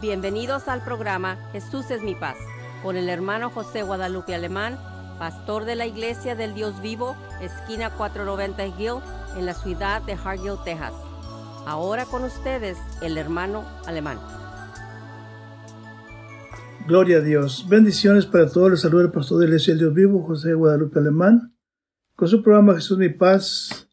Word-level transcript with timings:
Bienvenidos 0.00 0.68
al 0.68 0.82
programa 0.82 1.38
Jesús 1.52 1.90
es 1.90 2.02
mi 2.02 2.14
paz 2.14 2.36
con 2.82 2.96
el 2.96 3.08
hermano 3.08 3.48
José 3.48 3.82
Guadalupe 3.82 4.34
Alemán, 4.34 4.76
pastor 5.18 5.64
de 5.64 5.76
la 5.76 5.86
Iglesia 5.86 6.34
del 6.34 6.52
Dios 6.52 6.82
Vivo, 6.82 7.16
esquina 7.40 7.90
490 7.90 8.66
Hill, 8.66 9.00
en 9.38 9.46
la 9.46 9.54
ciudad 9.54 10.02
de 10.02 10.12
Hargill, 10.12 10.56
Texas. 10.64 10.92
Ahora 11.64 12.04
con 12.06 12.24
ustedes 12.24 12.76
el 13.02 13.16
hermano 13.16 13.64
Alemán. 13.86 14.18
Gloria 16.86 17.18
a 17.18 17.22
Dios. 17.22 17.66
Bendiciones 17.68 18.26
para 18.26 18.50
todos. 18.50 18.72
Les 18.72 18.80
saluda 18.80 19.04
el 19.04 19.12
pastor 19.12 19.38
de 19.38 19.44
la 19.44 19.50
Iglesia 19.50 19.72
del 19.72 19.80
Dios 19.80 19.94
Vivo, 19.94 20.22
José 20.26 20.52
Guadalupe 20.52 20.98
Alemán, 20.98 21.54
con 22.16 22.28
su 22.28 22.42
programa 22.42 22.74
Jesús 22.74 22.98
mi 22.98 23.08
paz. 23.08 23.88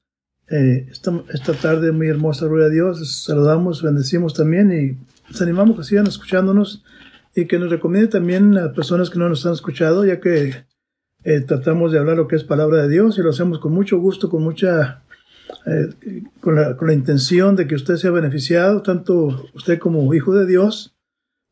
Eh, 0.50 0.88
esta, 0.92 1.24
esta 1.34 1.54
tarde 1.54 1.94
muy 1.94 2.10
hermosa, 2.10 2.48
gloria 2.48 2.66
a 2.66 2.70
Dios. 2.70 3.24
Saludamos, 3.24 3.82
bendecimos 3.82 4.34
también 4.34 4.74
y 4.74 4.98
les 5.32 5.42
animamos 5.42 5.78
que 5.78 5.84
sigan 5.84 6.08
escuchándonos 6.08 6.84
y 7.34 7.46
que 7.46 7.58
nos 7.58 7.70
recomiende 7.70 8.10
también 8.10 8.58
a 8.58 8.74
personas 8.74 9.10
que 9.10 9.18
no 9.18 9.30
nos 9.30 9.46
han 9.46 9.54
escuchado, 9.54 10.06
ya 10.06 10.20
que 10.20 10.66
eh, 11.24 11.42
tratamos 11.42 11.92
de 11.92 12.00
hablar 12.00 12.18
lo 12.18 12.28
que 12.28 12.36
es 12.36 12.44
palabra 12.44 12.82
de 12.84 12.90
Dios 12.90 13.18
y 13.18 13.22
lo 13.22 13.30
hacemos 13.30 13.60
con 13.60 13.72
mucho 13.72 14.00
gusto, 14.00 14.30
con 14.30 14.44
mucha, 14.44 15.04
eh, 15.66 16.24
con, 16.42 16.56
la, 16.56 16.76
con, 16.76 16.88
la, 16.88 16.94
intención 16.94 17.56
de 17.56 17.68
que 17.68 17.76
usted 17.76 17.96
sea 17.96 18.12
beneficiado, 18.12 18.82
tanto 18.82 19.50
usted 19.54 19.80
como 19.80 20.14
hijo 20.14 20.36
de 20.36 20.46
Dios, 20.46 20.96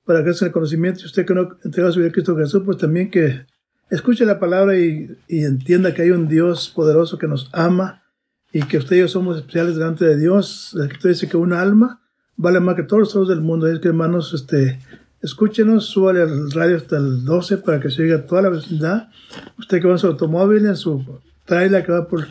para 0.06 0.24
que 0.24 0.32
el 0.32 0.52
conocimiento 0.52 1.02
y 1.02 1.06
usted 1.06 1.26
que 1.26 1.36
no 1.36 1.56
entrega 1.64 1.92
su 1.92 2.00
vida 2.00 2.10
a 2.10 2.12
Cristo 2.12 2.36
Jesús, 2.36 2.64
pues 2.66 2.78
también 2.78 3.10
que 3.10 3.46
escuche 3.90 4.26
la 4.26 4.40
palabra 4.40 4.78
y, 4.78 5.16
y 5.28 5.46
entienda 5.46 5.94
que 5.94 6.02
hay 6.02 6.12
un 6.12 6.28
Dios 6.28 6.70
poderoso 6.76 7.18
que 7.18 7.28
nos 7.28 7.50
ama 7.54 8.04
y 8.52 8.64
que 8.64 8.80
usted 8.80 8.98
y 8.98 9.00
yo 9.00 9.08
somos 9.08 9.38
especiales 9.38 9.76
delante 9.76 10.04
de 10.04 10.18
Dios. 10.18 10.76
Escritura 10.82 11.14
dice 11.14 11.30
que 11.30 11.38
una 11.38 11.62
alma 11.62 12.02
vale 12.40 12.62
más 12.62 12.76
que 12.76 12.84
todos 12.84 13.02
los 13.02 13.16
ojos 13.16 13.28
del 13.28 13.42
mundo. 13.42 13.68
Es 13.68 13.80
que 13.80 13.90
hermanos, 13.90 14.34
este, 14.34 14.80
escúchenos, 15.22 15.86
súbale 15.86 16.22
al 16.22 16.50
radio 16.52 16.78
hasta 16.78 16.98
el 16.98 17.26
12 17.26 17.58
para 17.58 17.80
que 17.82 17.92
se 17.92 18.02
oiga 18.02 18.26
toda 18.26 18.44
la 18.44 18.50
vecindad. 18.50 19.10
Usted 19.58 19.82
que 19.82 19.88
va 19.88 19.94
en 19.94 20.00
su 20.00 20.08
automóvil, 20.08 20.66
en 20.66 20.78
su 20.78 21.20
trailer 21.46 21.86
que 21.86 21.92
va 21.92 22.08
por 22.08 22.28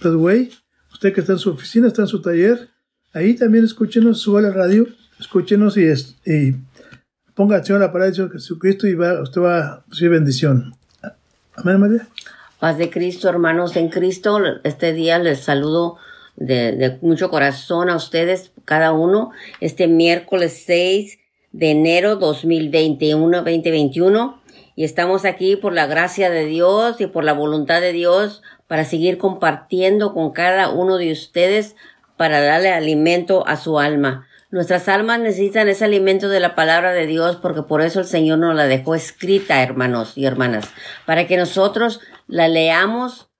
Redway, 0.00 0.50
usted 0.92 1.12
que 1.12 1.20
está 1.20 1.34
en 1.34 1.38
su 1.38 1.50
oficina, 1.50 1.86
está 1.86 2.02
en 2.02 2.08
su 2.08 2.20
taller, 2.20 2.68
ahí 3.14 3.34
también 3.34 3.64
escúchenos, 3.64 4.20
súbale 4.20 4.48
al 4.48 4.54
radio, 4.54 4.88
escúchenos 5.20 5.76
y, 5.76 5.86
y 6.26 6.56
ponga 7.34 7.56
acción 7.56 7.76
a 7.76 7.86
la 7.86 7.92
palabra 7.92 8.10
de 8.10 8.30
Jesucristo 8.30 8.88
y 8.88 8.94
va, 8.94 9.22
usted 9.22 9.40
va 9.40 9.58
a 9.58 9.84
recibir 9.88 10.10
bendición. 10.12 10.74
Amén, 11.54 11.78
María. 11.78 12.08
Paz 12.58 12.76
de 12.76 12.90
Cristo, 12.90 13.28
hermanos 13.28 13.76
en 13.76 13.88
Cristo. 13.88 14.40
Este 14.64 14.92
día 14.92 15.20
les 15.20 15.40
saludo 15.40 15.98
de, 16.38 16.98
mucho 17.02 17.30
corazón 17.30 17.90
a 17.90 17.96
ustedes, 17.96 18.52
cada 18.68 18.92
uno, 18.92 19.30
este 19.60 19.88
miércoles 19.88 20.62
6 20.66 21.18
de 21.52 21.70
enero 21.70 22.16
2021, 22.16 23.38
2021. 23.38 24.42
Y 24.76 24.84
estamos 24.84 25.24
aquí 25.24 25.56
por 25.56 25.72
la 25.72 25.86
gracia 25.86 26.28
de 26.28 26.44
Dios 26.44 27.00
y 27.00 27.06
por 27.06 27.24
la 27.24 27.32
voluntad 27.32 27.80
de 27.80 27.92
Dios 27.92 28.42
para 28.66 28.84
seguir 28.84 29.16
compartiendo 29.16 30.12
con 30.12 30.32
cada 30.32 30.68
uno 30.68 30.98
de 30.98 31.10
ustedes 31.10 31.76
para 32.18 32.42
darle 32.42 32.70
alimento 32.70 33.48
a 33.48 33.56
su 33.56 33.78
alma. 33.78 34.28
Nuestras 34.50 34.86
almas 34.88 35.18
necesitan 35.18 35.68
ese 35.68 35.86
alimento 35.86 36.28
de 36.28 36.40
la 36.40 36.54
palabra 36.54 36.92
de 36.92 37.06
Dios 37.06 37.36
porque 37.36 37.62
por 37.62 37.80
eso 37.80 38.00
el 38.00 38.06
Señor 38.06 38.38
nos 38.38 38.54
la 38.54 38.66
dejó 38.66 38.94
escrita, 38.94 39.62
hermanos 39.62 40.12
y 40.14 40.26
hermanas, 40.26 40.68
para 41.06 41.26
que 41.26 41.38
nosotros 41.38 42.00
la 42.26 42.48
leamos 42.48 43.30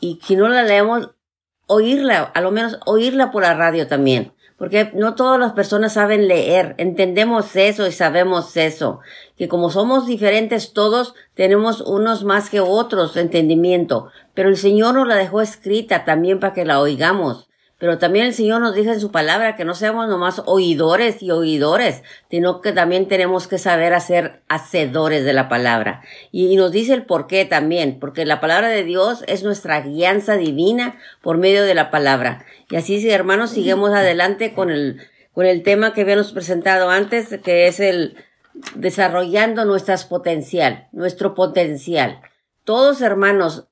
y 0.00 0.18
si 0.24 0.34
no 0.34 0.48
la 0.48 0.64
leemos, 0.64 1.10
oírla, 1.68 2.22
a 2.34 2.40
lo 2.40 2.50
menos 2.50 2.78
oírla 2.84 3.30
por 3.30 3.42
la 3.42 3.54
radio 3.54 3.86
también. 3.86 4.32
Porque 4.56 4.90
no 4.94 5.14
todas 5.14 5.40
las 5.40 5.52
personas 5.52 5.94
saben 5.94 6.28
leer, 6.28 6.74
entendemos 6.78 7.56
eso 7.56 7.86
y 7.86 7.92
sabemos 7.92 8.56
eso, 8.56 9.00
que 9.36 9.48
como 9.48 9.70
somos 9.70 10.06
diferentes 10.06 10.72
todos, 10.72 11.14
tenemos 11.34 11.80
unos 11.80 12.24
más 12.24 12.50
que 12.50 12.60
otros 12.60 13.16
entendimiento, 13.16 14.08
pero 14.34 14.48
el 14.48 14.56
Señor 14.56 14.94
nos 14.94 15.08
la 15.08 15.16
dejó 15.16 15.40
escrita 15.40 16.04
también 16.04 16.40
para 16.40 16.54
que 16.54 16.64
la 16.64 16.80
oigamos. 16.80 17.48
Pero 17.82 17.98
también 17.98 18.26
el 18.26 18.32
Señor 18.32 18.60
nos 18.60 18.76
dice 18.76 18.92
en 18.92 19.00
su 19.00 19.10
palabra 19.10 19.56
que 19.56 19.64
no 19.64 19.74
seamos 19.74 20.06
nomás 20.06 20.40
oidores 20.46 21.20
y 21.20 21.32
oidores, 21.32 22.04
sino 22.30 22.60
que 22.60 22.70
también 22.70 23.08
tenemos 23.08 23.48
que 23.48 23.58
saber 23.58 23.92
hacer 23.92 24.40
hacedores 24.48 25.24
de 25.24 25.32
la 25.32 25.48
palabra. 25.48 26.00
Y, 26.30 26.54
nos 26.54 26.70
dice 26.70 26.94
el 26.94 27.04
por 27.04 27.26
qué 27.26 27.44
también, 27.44 27.98
porque 27.98 28.24
la 28.24 28.40
palabra 28.40 28.68
de 28.68 28.84
Dios 28.84 29.24
es 29.26 29.42
nuestra 29.42 29.80
guianza 29.80 30.36
divina 30.36 30.96
por 31.22 31.38
medio 31.38 31.64
de 31.64 31.74
la 31.74 31.90
palabra. 31.90 32.44
Y 32.70 32.76
así, 32.76 33.10
hermanos, 33.10 33.50
seguimos 33.50 33.90
adelante 33.90 34.54
con 34.54 34.70
el, 34.70 35.00
con 35.32 35.44
el 35.44 35.64
tema 35.64 35.92
que 35.92 36.02
habíamos 36.02 36.30
presentado 36.30 36.88
antes, 36.88 37.36
que 37.42 37.66
es 37.66 37.80
el 37.80 38.14
desarrollando 38.76 39.64
nuestras 39.64 40.04
potencial, 40.04 40.86
nuestro 40.92 41.34
potencial. 41.34 42.20
Todos 42.62 43.00
hermanos, 43.00 43.66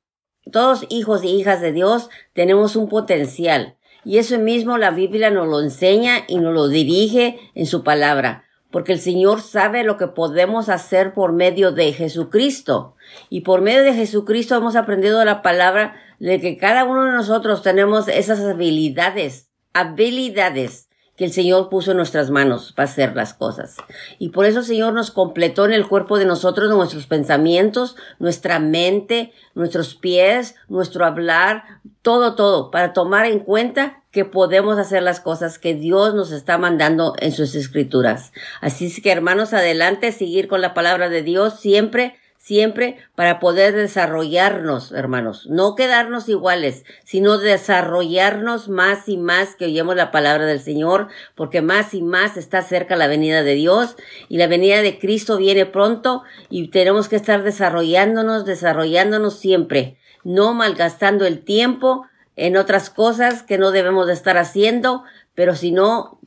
todos 0.50 0.84
hijos 0.88 1.22
y 1.22 1.28
hijas 1.28 1.60
de 1.60 1.70
Dios 1.70 2.10
tenemos 2.32 2.74
un 2.74 2.88
potencial. 2.88 3.76
Y 4.04 4.18
eso 4.18 4.38
mismo 4.38 4.78
la 4.78 4.90
Biblia 4.90 5.30
nos 5.30 5.48
lo 5.48 5.60
enseña 5.60 6.24
y 6.28 6.38
nos 6.38 6.54
lo 6.54 6.68
dirige 6.68 7.38
en 7.54 7.66
su 7.66 7.82
palabra, 7.82 8.44
porque 8.70 8.92
el 8.92 9.00
Señor 9.00 9.40
sabe 9.40 9.84
lo 9.84 9.96
que 9.96 10.08
podemos 10.08 10.68
hacer 10.68 11.14
por 11.14 11.32
medio 11.32 11.72
de 11.72 11.92
Jesucristo. 11.92 12.96
Y 13.28 13.40
por 13.40 13.60
medio 13.60 13.82
de 13.82 13.94
Jesucristo 13.94 14.56
hemos 14.56 14.76
aprendido 14.76 15.24
la 15.24 15.42
palabra 15.42 15.96
de 16.18 16.40
que 16.40 16.56
cada 16.56 16.84
uno 16.84 17.04
de 17.04 17.12
nosotros 17.12 17.62
tenemos 17.62 18.08
esas 18.08 18.40
habilidades, 18.40 19.50
habilidades 19.72 20.89
que 21.20 21.26
el 21.26 21.32
Señor 21.34 21.68
puso 21.68 21.90
en 21.90 21.98
nuestras 21.98 22.30
manos 22.30 22.72
para 22.72 22.88
hacer 22.88 23.14
las 23.14 23.34
cosas. 23.34 23.76
Y 24.18 24.30
por 24.30 24.46
eso 24.46 24.60
el 24.60 24.64
Señor 24.64 24.94
nos 24.94 25.10
completó 25.10 25.66
en 25.66 25.74
el 25.74 25.86
cuerpo 25.86 26.18
de 26.18 26.24
nosotros 26.24 26.70
nuestros 26.70 27.06
pensamientos, 27.06 27.94
nuestra 28.18 28.58
mente, 28.58 29.34
nuestros 29.54 29.94
pies, 29.94 30.54
nuestro 30.70 31.04
hablar, 31.04 31.64
todo, 32.00 32.36
todo, 32.36 32.70
para 32.70 32.94
tomar 32.94 33.26
en 33.26 33.40
cuenta 33.40 34.02
que 34.10 34.24
podemos 34.24 34.78
hacer 34.78 35.02
las 35.02 35.20
cosas 35.20 35.58
que 35.58 35.74
Dios 35.74 36.14
nos 36.14 36.32
está 36.32 36.56
mandando 36.56 37.12
en 37.18 37.32
sus 37.32 37.54
escrituras. 37.54 38.32
Así 38.62 38.86
es 38.86 39.02
que 39.02 39.12
hermanos, 39.12 39.52
adelante, 39.52 40.12
seguir 40.12 40.48
con 40.48 40.62
la 40.62 40.72
palabra 40.72 41.10
de 41.10 41.20
Dios 41.20 41.60
siempre 41.60 42.14
siempre 42.40 42.96
para 43.14 43.38
poder 43.38 43.74
desarrollarnos, 43.74 44.92
hermanos, 44.92 45.46
no 45.50 45.74
quedarnos 45.74 46.26
iguales, 46.30 46.84
sino 47.04 47.36
desarrollarnos 47.36 48.70
más 48.70 49.10
y 49.10 49.18
más 49.18 49.54
que 49.56 49.66
oyemos 49.66 49.94
la 49.94 50.10
palabra 50.10 50.46
del 50.46 50.60
Señor, 50.60 51.08
porque 51.34 51.60
más 51.60 51.92
y 51.92 52.00
más 52.00 52.38
está 52.38 52.62
cerca 52.62 52.96
la 52.96 53.08
venida 53.08 53.42
de 53.42 53.54
Dios 53.54 53.96
y 54.30 54.38
la 54.38 54.46
venida 54.46 54.80
de 54.80 54.98
Cristo 54.98 55.36
viene 55.36 55.66
pronto 55.66 56.22
y 56.48 56.68
tenemos 56.68 57.10
que 57.10 57.16
estar 57.16 57.42
desarrollándonos, 57.42 58.46
desarrollándonos 58.46 59.38
siempre, 59.38 59.98
no 60.24 60.54
malgastando 60.54 61.26
el 61.26 61.44
tiempo 61.44 62.06
en 62.36 62.56
otras 62.56 62.88
cosas 62.88 63.42
que 63.42 63.58
no 63.58 63.70
debemos 63.70 64.06
de 64.06 64.14
estar 64.14 64.38
haciendo, 64.38 65.04
pero 65.34 65.54
sino 65.54 66.18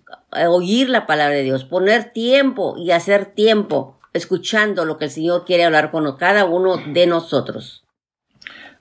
oír 0.48 0.90
la 0.90 1.08
palabra 1.08 1.34
de 1.34 1.44
Dios, 1.44 1.66
poner 1.66 2.14
tiempo 2.14 2.76
y 2.78 2.92
hacer 2.92 3.26
tiempo 3.26 3.98
escuchando 4.14 4.86
lo 4.86 4.98
que 4.98 5.06
el 5.06 5.12
Señor 5.12 5.44
quiere 5.46 5.66
hablar 5.66 5.92
con 5.92 6.16
cada 6.18 6.46
uno 6.46 6.78
de 6.78 7.08
nosotros. 7.08 7.84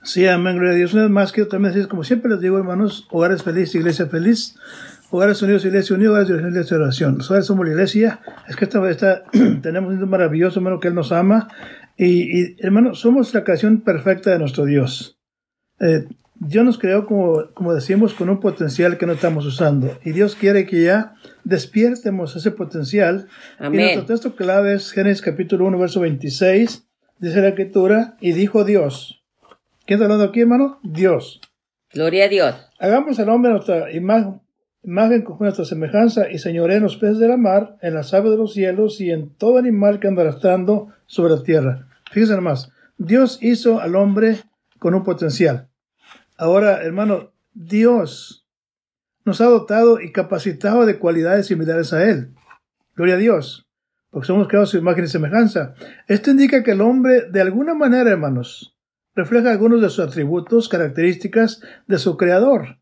Sí, 0.04 0.26
amén, 0.26 0.56
gloria 0.56 0.74
a 0.74 0.76
Dios. 0.76 0.94
Una 0.94 1.02
vez 1.02 1.10
más 1.10 1.32
quiero 1.32 1.48
también 1.48 1.74
decir, 1.74 1.88
como 1.88 2.04
siempre 2.04 2.30
les 2.30 2.40
digo, 2.40 2.58
hermanos, 2.58 3.06
hogares 3.10 3.42
feliz, 3.42 3.74
iglesia 3.74 4.06
feliz, 4.06 4.56
hogares 5.10 5.40
unidos, 5.42 5.64
iglesia 5.64 5.94
unida, 5.94 6.10
hogares 6.10 6.28
de 6.28 6.34
iglesia 6.34 6.76
de 6.76 6.82
oración. 6.82 7.18
Nosotros 7.18 7.46
somos 7.46 7.66
la 7.66 7.72
iglesia, 7.72 8.20
es 8.48 8.56
que 8.56 8.64
esta, 8.64 8.90
esta 8.90 9.22
tenemos 9.62 9.92
un 9.92 10.08
maravilloso, 10.08 10.58
hermano, 10.58 10.80
que 10.80 10.88
Él 10.88 10.94
nos 10.94 11.12
ama, 11.12 11.48
y, 11.96 12.40
y 12.40 12.56
hermano, 12.58 12.94
somos 12.94 13.32
la 13.32 13.44
creación 13.44 13.82
perfecta 13.82 14.30
de 14.30 14.38
nuestro 14.40 14.64
Dios. 14.64 15.18
Eh, 15.78 16.06
Dios 16.34 16.64
nos 16.64 16.78
creó, 16.78 17.06
como, 17.06 17.52
como 17.54 17.72
decimos, 17.72 18.14
con 18.14 18.28
un 18.28 18.40
potencial 18.40 18.98
que 18.98 19.06
no 19.06 19.12
estamos 19.12 19.46
usando. 19.46 19.96
Y 20.04 20.10
Dios 20.10 20.34
quiere 20.34 20.66
que 20.66 20.82
ya 20.82 21.14
despiertemos 21.44 22.36
ese 22.36 22.50
potencial. 22.50 23.28
Amén. 23.58 23.80
Y 23.80 23.82
nuestro 23.82 24.06
texto 24.06 24.36
clave 24.36 24.74
es 24.74 24.92
Génesis 24.92 25.22
capítulo 25.22 25.66
1, 25.66 25.78
verso 25.78 26.00
26. 26.00 26.86
Dice 27.18 27.40
la 27.40 27.48
escritura, 27.48 28.16
y 28.20 28.32
dijo 28.32 28.64
Dios. 28.64 29.22
¿Quién 29.86 29.98
está 29.98 30.04
hablando 30.04 30.24
aquí, 30.24 30.40
hermano? 30.40 30.80
Dios. 30.82 31.40
Gloria 31.92 32.24
a 32.24 32.28
Dios. 32.28 32.54
Hagamos 32.78 33.18
al 33.18 33.28
hombre 33.28 33.50
nuestra 33.52 33.92
imagen, 33.92 34.40
imagen 34.82 35.22
con 35.22 35.38
nuestra 35.38 35.64
semejanza 35.64 36.30
y 36.30 36.38
señoré 36.38 36.76
en 36.76 36.84
los 36.84 36.96
peces 36.96 37.18
de 37.18 37.28
la 37.28 37.36
mar, 37.36 37.76
en 37.82 37.94
las 37.94 38.14
aves 38.14 38.30
de 38.30 38.36
los 38.36 38.54
cielos 38.54 39.00
y 39.00 39.10
en 39.10 39.30
todo 39.34 39.58
animal 39.58 40.00
que 40.00 40.08
anda 40.08 40.22
arrastrando 40.22 40.88
sobre 41.06 41.34
la 41.34 41.42
tierra. 41.42 41.88
Fíjense 42.10 42.34
nomás. 42.34 42.70
Dios 42.96 43.38
hizo 43.42 43.80
al 43.80 43.96
hombre 43.96 44.38
con 44.78 44.94
un 44.94 45.04
potencial. 45.04 45.68
Ahora, 46.36 46.82
hermano, 46.82 47.32
Dios 47.52 48.41
nos 49.24 49.40
ha 49.40 49.46
dotado 49.46 50.00
y 50.00 50.12
capacitado 50.12 50.86
de 50.86 50.98
cualidades 50.98 51.46
similares 51.46 51.92
a 51.92 52.08
Él. 52.08 52.34
Gloria 52.94 53.14
a 53.14 53.18
Dios, 53.18 53.68
porque 54.10 54.26
somos 54.26 54.48
creados 54.48 54.70
su 54.70 54.78
imagen 54.78 55.04
y 55.04 55.08
semejanza. 55.08 55.74
Esto 56.08 56.30
indica 56.30 56.62
que 56.62 56.72
el 56.72 56.80
hombre, 56.80 57.30
de 57.30 57.40
alguna 57.40 57.74
manera, 57.74 58.10
hermanos, 58.10 58.76
refleja 59.14 59.50
algunos 59.50 59.80
de 59.80 59.90
sus 59.90 60.06
atributos, 60.06 60.68
características 60.68 61.60
de 61.86 61.98
su 61.98 62.16
creador. 62.16 62.78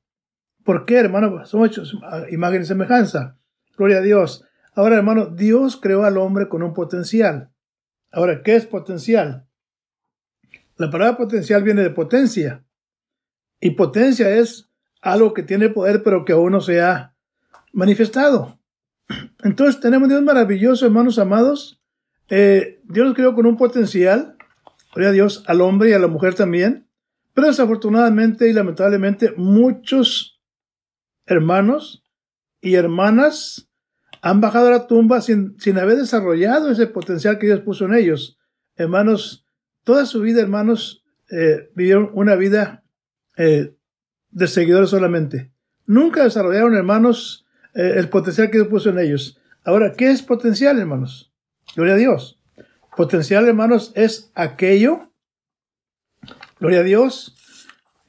¿Por 0.65 0.85
qué, 0.85 0.97
hermano? 0.97 1.45
Somos 1.47 1.69
hechos 1.69 1.97
imagen 2.31 2.63
y 2.63 2.67
semejanza. 2.67 3.39
Gloria 3.77 3.99
a 3.99 4.03
Dios. 4.03 4.45
Ahora, 4.75 4.97
hermano, 4.97 5.27
Dios 5.27 5.79
creó 5.81 6.05
al 6.05 6.19
hombre 6.19 6.49
con 6.49 6.63
un 6.63 6.75
potencial. 6.75 7.51
Ahora, 8.13 8.43
¿qué 8.43 8.57
es 8.57 8.67
potencial? 8.67 9.47
La 10.77 10.91
palabra 10.91 11.17
potencial 11.17 11.63
viene 11.63 11.83
de 11.83 11.91
potencia. 11.91 12.65
Y 13.61 13.73
potencia 13.73 14.31
es 14.31 14.70
algo 15.01 15.35
que 15.35 15.43
tiene 15.43 15.69
poder, 15.69 16.03
pero 16.03 16.25
que 16.25 16.33
aún 16.33 16.53
no 16.53 16.61
se 16.61 16.81
ha 16.81 17.15
manifestado. 17.73 18.59
Entonces 19.43 19.81
tenemos 19.81 20.09
Dios 20.09 20.23
maravilloso, 20.23 20.87
hermanos 20.87 21.19
amados. 21.19 21.81
Eh, 22.29 22.81
Dios 22.85 23.07
nos 23.07 23.15
creó 23.15 23.35
con 23.35 23.47
un 23.47 23.57
potencial, 23.57 24.37
gloria 24.95 25.11
a 25.11 25.13
Dios, 25.13 25.45
al 25.47 25.61
hombre 25.61 25.91
y 25.91 25.93
a 25.93 25.99
la 25.99 26.07
mujer 26.07 26.35
también. 26.35 26.89
Pero 27.35 27.49
desafortunadamente 27.49 28.49
y 28.49 28.53
lamentablemente 28.53 29.33
muchos 29.37 30.41
hermanos 31.27 32.05
y 32.61 32.75
hermanas 32.75 33.69
han 34.23 34.41
bajado 34.41 34.69
a 34.69 34.73
la 34.73 34.87
tumba 34.87 35.21
sin, 35.23 35.59
sin 35.59 35.79
haber 35.79 35.97
desarrollado 35.97 36.71
ese 36.71 36.87
potencial 36.87 37.39
que 37.39 37.47
Dios 37.47 37.61
puso 37.61 37.87
en 37.87 37.95
ellos. 37.95 38.39
Hermanos, 38.77 39.47
toda 39.85 40.05
su 40.07 40.21
vida, 40.21 40.43
hermanos, 40.43 41.05
eh, 41.31 41.71
vivieron 41.75 42.11
una 42.13 42.35
vida 42.35 42.85
eh, 43.37 43.75
de 44.31 44.47
seguidores 44.49 44.91
solamente. 44.91 45.53
Nunca 45.87 46.25
desarrollaron, 46.25 46.75
hermanos, 46.75 47.47
eh, 47.75 47.95
el 47.97 48.09
potencial 48.09 48.51
que 48.51 48.59
Dios 48.59 48.69
puso 48.69 48.91
en 48.91 48.99
ellos. 48.99 49.41
Ahora, 49.65 49.93
¿qué 49.97 50.11
es 50.11 50.23
potencial, 50.23 50.79
hermanos? 50.79 51.33
Gloria 51.75 51.95
a 51.95 51.99
Dios. 51.99 52.41
Potencial, 52.97 53.47
hermanos, 53.47 53.93
es 53.95 54.31
aquello, 54.35 55.13
gloria 56.59 56.81
a 56.81 56.85
Dios, 56.85 57.37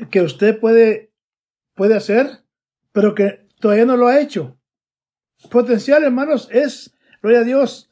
que 0.10 0.22
usted 0.22 0.60
puede, 0.60 1.12
puede 1.76 1.96
hacer, 1.96 2.44
pero 2.92 3.16
que 3.16 3.48
todavía 3.60 3.86
no 3.86 3.98
lo 3.98 4.08
ha 4.08 4.20
hecho. 4.20 4.58
Potencial, 5.50 6.04
hermanos, 6.04 6.50
es, 6.52 6.94
gloria 7.22 7.42
a 7.42 7.44
Dios, 7.44 7.90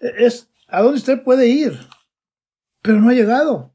es 0.00 0.50
a 0.68 0.82
dónde 0.82 0.98
usted 0.98 1.22
puede 1.22 1.48
ir, 1.48 1.78
pero 2.82 3.00
no 3.00 3.08
ha 3.08 3.14
llegado. 3.14 3.74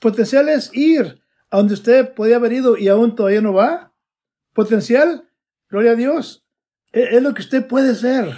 Potencial 0.00 0.48
es 0.48 0.70
ir 0.74 1.23
a 1.50 1.58
donde 1.58 1.74
usted 1.74 2.14
podía 2.14 2.36
haber 2.36 2.52
ido 2.52 2.76
y 2.76 2.88
aún 2.88 3.14
todavía 3.14 3.40
no 3.40 3.52
va. 3.52 3.92
Potencial, 4.52 5.28
gloria 5.68 5.92
a 5.92 5.96
Dios, 5.96 6.46
e, 6.92 7.16
es, 7.16 7.22
lo 7.22 7.34
que 7.34 7.42
usted 7.42 7.66
puede 7.66 7.94
ser, 7.94 8.34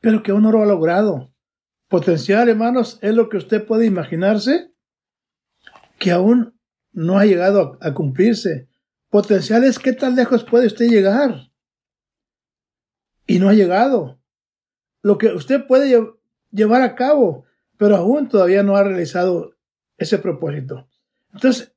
pero 0.00 0.22
que 0.22 0.30
aún 0.30 0.42
no 0.42 0.52
lo 0.52 0.62
ha 0.62 0.66
logrado. 0.66 1.32
Potencial, 1.88 2.48
hermanos, 2.48 2.98
es 3.02 3.14
lo 3.14 3.28
que 3.28 3.36
usted 3.36 3.66
puede 3.66 3.86
imaginarse 3.86 4.72
que 5.98 6.12
aún 6.12 6.58
no 6.92 7.18
ha 7.18 7.26
llegado 7.26 7.78
a, 7.80 7.88
a 7.88 7.94
cumplirse. 7.94 8.68
Potencial 9.10 9.64
es 9.64 9.78
qué 9.78 9.92
tan 9.92 10.14
lejos 10.14 10.44
puede 10.44 10.66
usted 10.66 10.86
llegar 10.86 11.50
y 13.26 13.38
no 13.38 13.48
ha 13.48 13.54
llegado. 13.54 14.20
Lo 15.02 15.18
que 15.18 15.28
usted 15.28 15.66
puede 15.66 16.14
llevar 16.50 16.82
a 16.82 16.94
cabo, 16.94 17.44
pero 17.76 17.96
aún 17.96 18.28
todavía 18.28 18.62
no 18.62 18.76
ha 18.76 18.82
realizado 18.82 19.56
ese 19.98 20.18
propósito. 20.18 20.88
Entonces, 21.32 21.72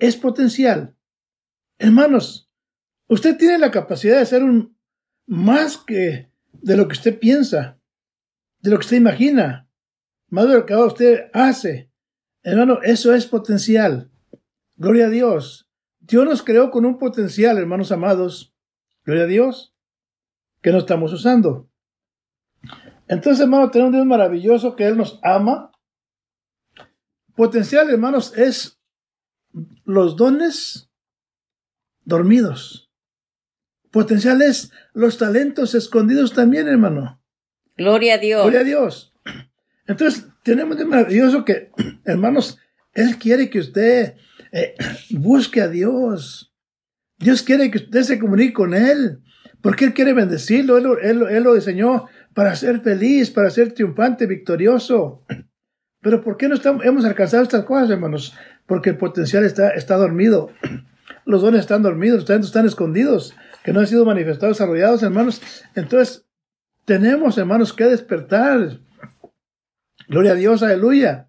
es 0.00 0.16
potencial. 0.16 0.96
Hermanos, 1.78 2.50
usted 3.06 3.36
tiene 3.36 3.58
la 3.58 3.70
capacidad 3.70 4.18
de 4.18 4.26
ser 4.26 4.42
un 4.42 4.76
más 5.26 5.78
que 5.78 6.32
de 6.52 6.76
lo 6.76 6.88
que 6.88 6.94
usted 6.94 7.18
piensa, 7.18 7.78
de 8.58 8.70
lo 8.70 8.78
que 8.78 8.84
usted 8.84 8.96
imagina, 8.96 9.68
más 10.28 10.48
de 10.48 10.54
lo 10.54 10.66
que 10.66 10.74
usted 10.74 11.30
hace. 11.32 11.90
Hermano, 12.42 12.80
eso 12.82 13.14
es 13.14 13.26
potencial. 13.26 14.10
Gloria 14.76 15.06
a 15.06 15.10
Dios. 15.10 15.68
Dios 16.00 16.24
nos 16.24 16.42
creó 16.42 16.70
con 16.70 16.84
un 16.84 16.98
potencial, 16.98 17.58
hermanos 17.58 17.92
amados. 17.92 18.54
Gloria 19.04 19.24
a 19.24 19.28
Dios 19.28 19.74
que 20.62 20.72
no 20.72 20.78
estamos 20.78 21.12
usando. 21.12 21.70
Entonces, 23.08 23.40
hermano, 23.40 23.70
tenemos 23.70 23.90
un 23.90 23.96
Dios 23.96 24.06
maravilloso 24.06 24.76
que 24.76 24.86
Él 24.86 24.96
nos 24.96 25.18
ama. 25.22 25.72
Potencial, 27.34 27.88
hermanos, 27.90 28.36
es 28.36 28.79
los 29.90 30.16
dones 30.16 30.90
dormidos. 32.04 32.90
Potencial 33.90 34.40
es 34.42 34.70
los 34.94 35.18
talentos 35.18 35.74
escondidos 35.74 36.32
también, 36.32 36.68
hermano. 36.68 37.20
Gloria 37.76 38.14
a 38.14 38.18
Dios. 38.18 38.42
Gloria 38.42 38.60
a 38.60 38.64
Dios. 38.64 39.12
Entonces, 39.86 40.26
tenemos 40.44 40.76
de 40.76 40.84
maravilloso 40.84 41.44
que, 41.44 41.70
hermanos, 42.04 42.58
Él 42.92 43.18
quiere 43.18 43.50
que 43.50 43.58
usted 43.58 44.14
eh, 44.52 44.74
busque 45.10 45.60
a 45.60 45.68
Dios. 45.68 46.54
Dios 47.18 47.42
quiere 47.42 47.70
que 47.70 47.78
usted 47.78 48.02
se 48.02 48.18
comunique 48.18 48.52
con 48.52 48.74
Él. 48.74 49.22
Porque 49.60 49.84
Él 49.84 49.92
quiere 49.92 50.12
bendecirlo, 50.12 50.78
Él, 50.78 51.42
lo 51.42 51.54
diseñó 51.54 52.06
para 52.32 52.54
ser 52.56 52.80
feliz, 52.80 53.30
para 53.30 53.50
ser 53.50 53.72
triunfante, 53.72 54.26
victorioso. 54.26 55.24
Pero 56.00 56.22
¿por 56.22 56.36
qué 56.36 56.48
no 56.48 56.54
estamos, 56.54 56.84
hemos 56.84 57.04
alcanzado 57.04 57.42
estas 57.42 57.64
cosas, 57.64 57.90
hermanos? 57.90 58.34
Porque 58.70 58.90
el 58.90 58.96
potencial 58.96 59.44
está, 59.44 59.70
está 59.70 59.96
dormido. 59.96 60.50
Los 61.26 61.42
dones 61.42 61.60
están 61.60 61.82
dormidos, 61.82 62.16
los 62.16 62.24
talentos 62.24 62.48
están 62.48 62.66
escondidos, 62.66 63.36
que 63.62 63.72
no 63.72 63.80
han 63.80 63.86
sido 63.86 64.04
manifestados, 64.04 64.56
desarrollados, 64.56 65.02
hermanos. 65.02 65.42
Entonces, 65.74 66.26
tenemos, 66.86 67.36
hermanos, 67.36 67.72
que 67.72 67.84
despertar. 67.84 68.80
Gloria 70.08 70.32
a 70.32 70.34
Dios, 70.34 70.62
aleluya. 70.62 71.28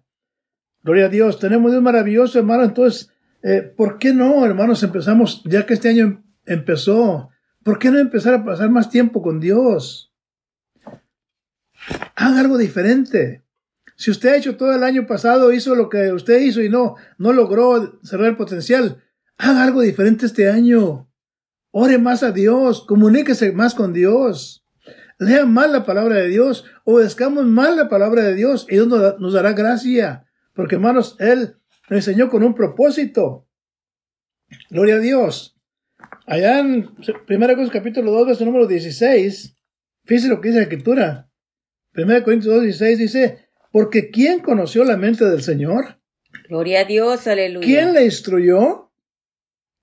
Gloria 0.82 1.06
a 1.06 1.08
Dios. 1.08 1.38
Tenemos 1.38 1.70
Dios 1.70 1.82
maravilloso, 1.82 2.38
hermano. 2.38 2.64
Entonces, 2.64 3.10
eh, 3.42 3.62
¿por 3.62 3.98
qué 3.98 4.14
no, 4.14 4.44
hermanos, 4.46 4.82
empezamos, 4.82 5.42
ya 5.44 5.66
que 5.66 5.74
este 5.74 5.90
año 5.90 6.24
empezó, 6.46 7.32
¿Por 7.62 7.78
qué 7.78 7.90
no 7.90 7.98
empezar 7.98 8.34
a 8.34 8.44
pasar 8.44 8.70
más 8.70 8.90
tiempo 8.90 9.22
con 9.22 9.38
Dios? 9.38 10.12
Haga 12.16 12.40
algo 12.40 12.58
diferente. 12.58 13.44
Si 14.02 14.10
usted 14.10 14.30
ha 14.30 14.36
hecho 14.36 14.56
todo 14.56 14.74
el 14.74 14.82
año 14.82 15.06
pasado, 15.06 15.52
hizo 15.52 15.76
lo 15.76 15.88
que 15.88 16.12
usted 16.12 16.40
hizo 16.40 16.60
y 16.60 16.68
no, 16.68 16.96
no 17.18 17.32
logró 17.32 18.00
cerrar 18.02 18.30
el 18.30 18.36
potencial, 18.36 19.00
haga 19.38 19.62
algo 19.62 19.80
diferente 19.80 20.26
este 20.26 20.50
año. 20.50 21.08
Ore 21.70 21.98
más 21.98 22.24
a 22.24 22.32
Dios, 22.32 22.84
comuníquese 22.84 23.52
más 23.52 23.76
con 23.76 23.92
Dios. 23.92 24.66
Lea 25.20 25.46
más 25.46 25.70
la 25.70 25.86
palabra 25.86 26.16
de 26.16 26.26
Dios, 26.26 26.64
obedezcamos 26.82 27.46
más 27.46 27.76
la 27.76 27.88
palabra 27.88 28.24
de 28.24 28.34
Dios 28.34 28.66
y 28.68 28.72
Dios 28.72 28.88
nos 28.88 29.34
dará 29.34 29.52
gracia. 29.52 30.26
Porque 30.52 30.74
hermanos, 30.74 31.14
Él 31.20 31.58
nos 31.88 31.98
enseñó 31.98 32.28
con 32.28 32.42
un 32.42 32.56
propósito. 32.56 33.46
Gloria 34.68 34.96
a 34.96 34.98
Dios. 34.98 35.56
Allá 36.26 36.58
en 36.58 36.88
1 36.88 36.96
Corintios 37.28 37.70
capítulo 37.70 38.10
2, 38.10 38.26
verso 38.26 38.44
número 38.44 38.66
16, 38.66 39.54
fíjese 40.02 40.26
lo 40.28 40.40
que 40.40 40.48
dice 40.48 40.58
la 40.58 40.64
escritura. 40.64 41.30
1 41.94 42.24
Corintios 42.24 42.52
2, 42.52 42.64
16 42.64 42.98
dice, 42.98 43.51
porque 43.72 44.10
¿quién 44.10 44.40
conoció 44.40 44.84
la 44.84 44.96
mente 44.96 45.24
del 45.24 45.42
Señor? 45.42 45.98
Gloria 46.48 46.80
a 46.80 46.84
Dios, 46.84 47.26
aleluya. 47.26 47.66
¿Quién 47.66 47.94
le 47.94 48.04
instruyó? 48.04 48.90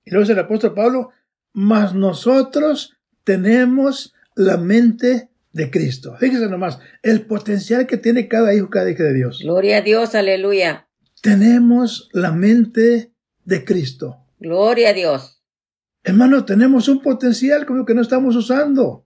Y 0.05 0.11
luego 0.11 0.23
dice 0.23 0.33
el 0.33 0.39
apóstol 0.39 0.73
Pablo, 0.73 1.09
mas 1.53 1.93
nosotros 1.93 2.97
tenemos 3.23 4.13
la 4.35 4.57
mente 4.57 5.29
de 5.51 5.71
Cristo. 5.71 6.15
Fíjese 6.19 6.47
nomás, 6.47 6.79
el 7.01 7.25
potencial 7.25 7.87
que 7.87 7.97
tiene 7.97 8.27
cada 8.27 8.53
hijo, 8.53 8.69
cada 8.69 8.89
hija 8.89 9.03
de 9.03 9.13
Dios. 9.13 9.39
Gloria 9.41 9.77
a 9.77 9.81
Dios, 9.81 10.15
aleluya. 10.15 10.87
Tenemos 11.21 12.09
la 12.13 12.31
mente 12.31 13.13
de 13.43 13.65
Cristo. 13.65 14.25
Gloria 14.39 14.89
a 14.89 14.93
Dios. 14.93 15.43
Hermano, 16.03 16.45
tenemos 16.45 16.87
un 16.87 17.01
potencial 17.01 17.65
como 17.65 17.85
que 17.85 17.93
no 17.93 18.01
estamos 18.01 18.35
usando. 18.35 19.05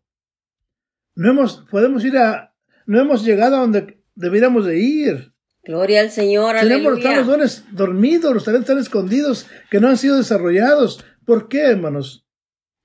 No 1.16 1.32
hemos, 1.32 1.66
podemos 1.72 2.04
ir 2.06 2.18
a, 2.18 2.56
no 2.86 3.00
hemos 3.00 3.24
llegado 3.24 3.56
a 3.56 3.60
donde 3.60 4.03
debiéramos 4.16 4.66
de 4.66 4.80
ir. 4.80 5.34
Gloria 5.64 6.02
al 6.02 6.12
Señor, 6.12 6.58
Tenemos 6.60 7.02
los 7.02 7.28
dones 7.28 7.64
dormidos, 7.72 8.34
los 8.34 8.44
talentos 8.44 8.70
están 8.70 8.80
escondidos, 8.80 9.48
que 9.72 9.80
no 9.80 9.88
han 9.88 9.98
sido 9.98 10.18
desarrollados. 10.18 11.06
¿Por 11.26 11.48
qué, 11.48 11.62
hermanos? 11.62 12.26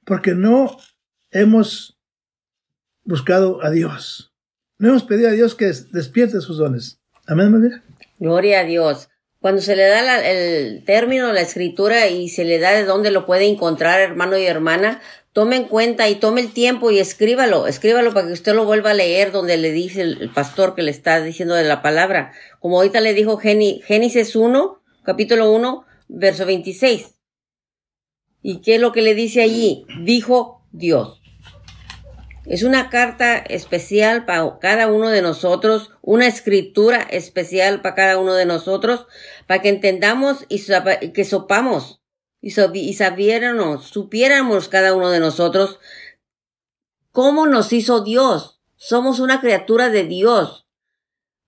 Porque 0.05 0.35
no 0.35 0.77
hemos 1.33 1.99
buscado 3.03 3.65
a 3.65 3.71
Dios. 3.71 4.33
No 4.79 4.91
hemos 4.91 5.03
pedido 5.03 5.29
a 5.29 5.33
Dios 5.33 5.57
que 5.57 5.73
despierte 5.93 6.41
sus 6.41 6.59
dones. 6.59 7.01
Amén, 7.27 7.61
mira. 7.61 7.83
Gloria 8.19 8.61
a 8.61 8.65
Dios. 8.65 9.09
Cuando 9.41 9.61
se 9.61 9.77
le 9.77 9.87
da 9.87 10.29
el 10.29 10.85
término, 10.85 11.33
la 11.33 11.41
escritura 11.41 12.09
y 12.09 12.29
se 12.29 12.45
le 12.45 12.59
da 12.59 12.73
de 12.73 12.85
dónde 12.85 13.11
lo 13.11 13.27
puede 13.27 13.47
encontrar, 13.47 14.01
hermano 14.01 14.37
y 14.37 14.47
hermana, 14.47 15.01
tome 15.39 15.55
en 15.55 15.69
cuenta 15.69 16.09
y 16.09 16.17
tome 16.17 16.41
el 16.41 16.53
tiempo 16.53 16.91
y 16.91 16.99
escríbalo, 16.99 17.69
escríbalo 17.69 18.13
para 18.13 18.27
que 18.27 18.33
usted 18.33 18.57
lo 18.57 18.65
vuelva 18.65 18.91
a 18.91 18.95
leer 18.95 19.31
donde 19.31 19.57
le 19.57 19.71
dice 19.71 20.01
el, 20.03 20.33
pastor 20.35 20.75
que 20.75 20.83
le 20.83 20.91
está 20.91 21.23
diciendo 21.23 21.55
de 21.55 21.63
la 21.63 21.81
palabra. 21.81 22.33
Como 22.59 22.79
ahorita 22.79 23.01
le 23.01 23.15
dijo 23.15 23.37
Génesis 23.37 24.35
1, 24.35 24.83
capítulo 25.05 25.53
1, 25.53 25.85
verso 26.09 26.45
26. 26.45 27.15
¿Y 28.43 28.63
qué 28.63 28.75
es 28.75 28.81
lo 28.81 28.91
que 28.91 29.01
le 29.01 29.15
dice 29.15 29.41
allí? 29.41 29.87
Dijo 30.03 30.67
Dios. 30.73 31.23
Es 32.45 32.65
una 32.65 32.91
carta 32.91 33.39
especial 33.39 34.25
para 34.25 34.59
cada 34.59 34.89
uno 34.89 35.09
de 35.09 35.23
nosotros, 35.23 35.93
una 36.03 36.27
escritura 36.27 37.07
especial 37.13 37.81
para 37.81 37.95
cada 37.95 38.19
uno 38.19 38.35
de 38.35 38.45
nosotros, 38.45 39.07
para 39.47 39.63
que 39.63 39.69
entendamos 39.69 40.47
y 40.49 40.61
que 41.13 41.25
sopamos 41.25 41.98
y, 42.41 42.51
sabiéramos, 42.95 43.87
supiéramos 43.87 44.69
cada 44.69 44.95
uno 44.95 45.11
de 45.11 45.21
nosotros 45.21 45.81
cómo 47.13 47.47
nos 47.47 47.73
hizo 47.73 48.03
Dios, 48.03 48.55
Somos 48.81 49.19
una 49.19 49.41
criatura 49.41 49.89
de 49.91 50.05
Dios. 50.05 50.69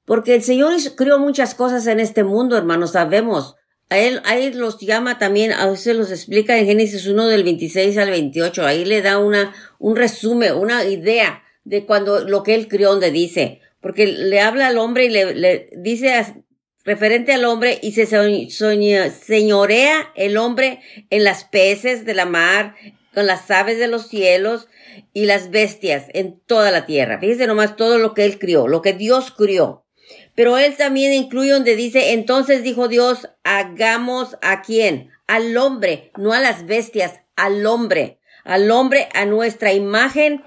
Porque 0.05 0.35
el 0.35 0.43
Señor 0.43 0.73
creó 0.97 1.21
muchas 1.21 1.55
cosas 1.55 1.87
en 1.87 2.01
este 2.01 2.25
mundo, 2.25 2.57
hermanos, 2.57 2.91
sabemos. 2.91 3.55
A 3.89 3.99
él, 3.99 4.21
ahí 4.25 4.53
los 4.53 4.81
llama 4.81 5.19
también, 5.19 5.53
a 5.53 5.71
veces 5.71 5.95
los 5.95 6.11
explica 6.11 6.59
en 6.59 6.67
Génesis 6.67 7.07
1 7.07 7.29
del 7.29 7.45
26 7.45 7.97
al 7.99 8.11
28. 8.11 8.67
Ahí 8.67 8.85
le 8.85 9.01
da 9.01 9.19
una, 9.19 9.55
un 9.79 9.95
resumen, 9.95 10.55
una 10.55 10.85
idea 10.85 11.45
de 11.63 11.87
cuando 11.87 12.25
lo 12.25 12.43
que 12.43 12.57
él 12.57 12.67
crió, 12.67 12.91
donde 12.91 13.13
dice. 13.13 13.61
Porque 13.81 14.09
le 14.09 14.41
habla 14.41 14.67
al 14.67 14.79
hombre 14.79 15.05
y 15.05 15.11
le, 15.11 15.35
le 15.37 15.71
dice 15.77 16.43
referente 16.91 17.33
al 17.33 17.45
hombre 17.45 17.79
y 17.81 17.93
se 17.93 18.05
señorea 18.05 20.13
el 20.17 20.37
hombre 20.37 20.81
en 21.11 21.23
las 21.23 21.45
peces 21.45 22.05
de 22.05 22.15
la 22.15 22.27
mar, 22.27 22.75
con 23.15 23.29
las 23.29 23.49
aves 23.49 23.79
de 23.79 23.87
los 23.87 24.09
cielos 24.09 24.67
y 25.13 25.27
las 25.27 25.51
bestias 25.51 26.07
en 26.15 26.41
toda 26.41 26.73
la 26.73 26.87
tierra. 26.87 27.21
Fíjese 27.21 27.47
nomás 27.47 27.77
todo 27.77 27.99
lo 27.99 28.13
que 28.13 28.25
él 28.25 28.41
crió, 28.41 28.67
lo 28.67 28.83
que 28.83 28.93
Dios 28.93 29.31
crió. 29.31 29.87
Pero 30.35 30.59
él 30.59 30.77
también 30.77 31.13
incluye 31.13 31.53
donde 31.53 31.77
dice, 31.77 32.13
entonces 32.13 32.65
dijo 32.65 32.89
Dios, 32.89 33.29
hagamos 33.45 34.37
a 34.43 34.61
quién? 34.61 35.11
Al 35.29 35.57
hombre, 35.59 36.11
no 36.17 36.33
a 36.33 36.41
las 36.41 36.67
bestias, 36.67 37.21
al 37.37 37.67
hombre. 37.67 38.19
Al 38.43 38.69
hombre 38.73 39.09
a 39.15 39.27
nuestra 39.27 39.73
imagen 39.73 40.43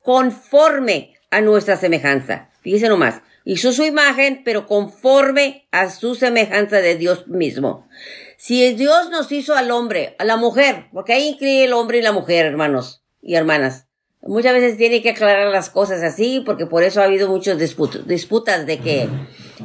conforme 0.00 1.12
a 1.30 1.42
nuestra 1.42 1.76
semejanza. 1.76 2.48
Fíjese 2.62 2.88
nomás, 2.88 3.20
hizo 3.44 3.72
su 3.72 3.84
imagen, 3.84 4.42
pero 4.44 4.66
conforme 4.66 5.66
a 5.70 5.90
su 5.90 6.14
semejanza 6.14 6.76
de 6.76 6.96
Dios 6.96 7.28
mismo. 7.28 7.88
Si 8.36 8.72
Dios 8.74 9.10
nos 9.10 9.30
hizo 9.30 9.54
al 9.54 9.70
hombre, 9.70 10.16
a 10.18 10.24
la 10.24 10.36
mujer, 10.36 10.86
porque 10.92 11.12
ahí 11.12 11.28
incluye 11.28 11.64
el 11.64 11.72
hombre 11.72 11.98
y 11.98 12.02
la 12.02 12.12
mujer, 12.12 12.46
hermanos 12.46 13.02
y 13.20 13.34
hermanas. 13.34 13.86
Muchas 14.24 14.52
veces 14.52 14.76
tiene 14.76 15.02
que 15.02 15.10
aclarar 15.10 15.48
las 15.50 15.68
cosas 15.68 16.02
así, 16.02 16.42
porque 16.46 16.66
por 16.66 16.84
eso 16.84 17.00
ha 17.00 17.04
habido 17.04 17.28
muchas 17.28 17.58
disputas 17.58 18.66
de 18.66 18.78
que, 18.78 19.08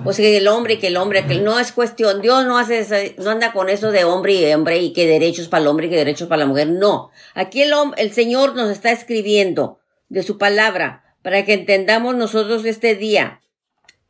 o 0.03 0.13
sea, 0.13 0.25
que 0.25 0.37
el 0.37 0.47
hombre, 0.47 0.79
que 0.79 0.87
el 0.87 0.97
hombre, 0.97 1.25
que 1.25 1.39
no 1.41 1.59
es 1.59 1.71
cuestión, 1.71 2.21
Dios 2.21 2.45
no 2.45 2.57
hace, 2.57 3.15
no 3.19 3.29
anda 3.29 3.53
con 3.53 3.69
eso 3.69 3.91
de 3.91 4.03
hombre 4.03 4.33
y 4.33 4.53
hombre 4.53 4.79
y 4.79 4.93
que 4.93 5.05
derechos 5.05 5.47
para 5.47 5.61
el 5.61 5.67
hombre 5.67 5.85
y 5.85 5.89
que 5.91 5.95
derechos 5.95 6.27
para 6.27 6.39
la 6.39 6.47
mujer, 6.47 6.69
no. 6.69 7.11
Aquí 7.35 7.61
el, 7.61 7.71
el 7.97 8.11
Señor 8.11 8.55
nos 8.55 8.71
está 8.71 8.91
escribiendo 8.91 9.79
de 10.09 10.23
su 10.23 10.39
palabra 10.39 11.03
para 11.21 11.45
que 11.45 11.53
entendamos 11.53 12.15
nosotros 12.15 12.65
este 12.65 12.95
día, 12.95 13.41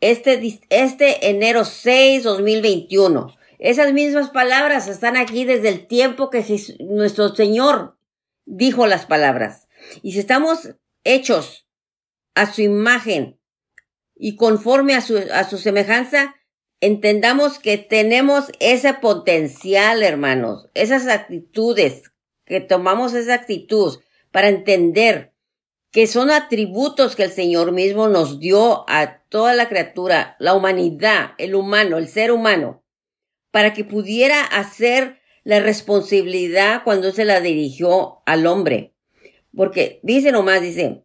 este, 0.01 0.59
este 0.69 1.29
enero 1.29 1.65
6, 1.65 2.23
2021. 2.23 3.35
Esas 3.59 3.93
mismas 3.93 4.29
palabras 4.29 4.87
están 4.87 5.17
aquí 5.17 5.45
desde 5.45 5.69
el 5.69 5.87
tiempo 5.87 6.29
que 6.29 6.45
nuestro 6.79 7.35
Señor 7.35 7.97
dijo 8.45 8.85
las 8.85 9.05
palabras. 9.05 9.67
Y 10.01 10.13
si 10.13 10.19
estamos 10.19 10.75
hechos 11.03 11.67
a 12.35 12.51
su 12.51 12.61
imagen 12.61 13.39
y 14.15 14.35
conforme 14.35 14.95
a 14.95 15.01
su, 15.01 15.17
a 15.17 15.43
su 15.43 15.57
semejanza, 15.57 16.35
entendamos 16.81 17.57
que 17.57 17.77
tenemos 17.77 18.51
ese 18.59 18.93
potencial, 18.93 20.03
hermanos, 20.03 20.69
esas 20.75 21.07
actitudes, 21.07 22.03
que 22.45 22.61
tomamos 22.61 23.13
esa 23.13 23.33
actitud 23.33 23.99
para 24.31 24.49
entender 24.49 25.33
que 25.97 26.05
son 26.05 26.29
atributos 26.29 27.15
que 27.15 27.23
el 27.23 27.31
Señor 27.31 27.71
mismo 27.71 28.07
nos 28.07 28.39
dio 28.39 28.87
a 28.87 29.23
toda 29.29 29.55
la 29.55 29.67
criatura, 29.67 30.35
la 30.37 30.53
humanidad, 30.53 31.31
el 31.39 31.55
humano, 31.55 31.97
el 31.97 32.07
ser 32.07 32.31
humano, 32.31 32.83
para 33.49 33.73
que 33.73 33.83
pudiera 33.83 34.43
hacer 34.43 35.19
la 35.43 35.59
responsabilidad 35.59 36.83
cuando 36.83 37.11
se 37.11 37.25
la 37.25 37.41
dirigió 37.41 38.21
al 38.27 38.45
hombre. 38.45 38.93
Porque 39.55 39.99
dice 40.03 40.31
nomás, 40.31 40.61
dice, 40.61 41.03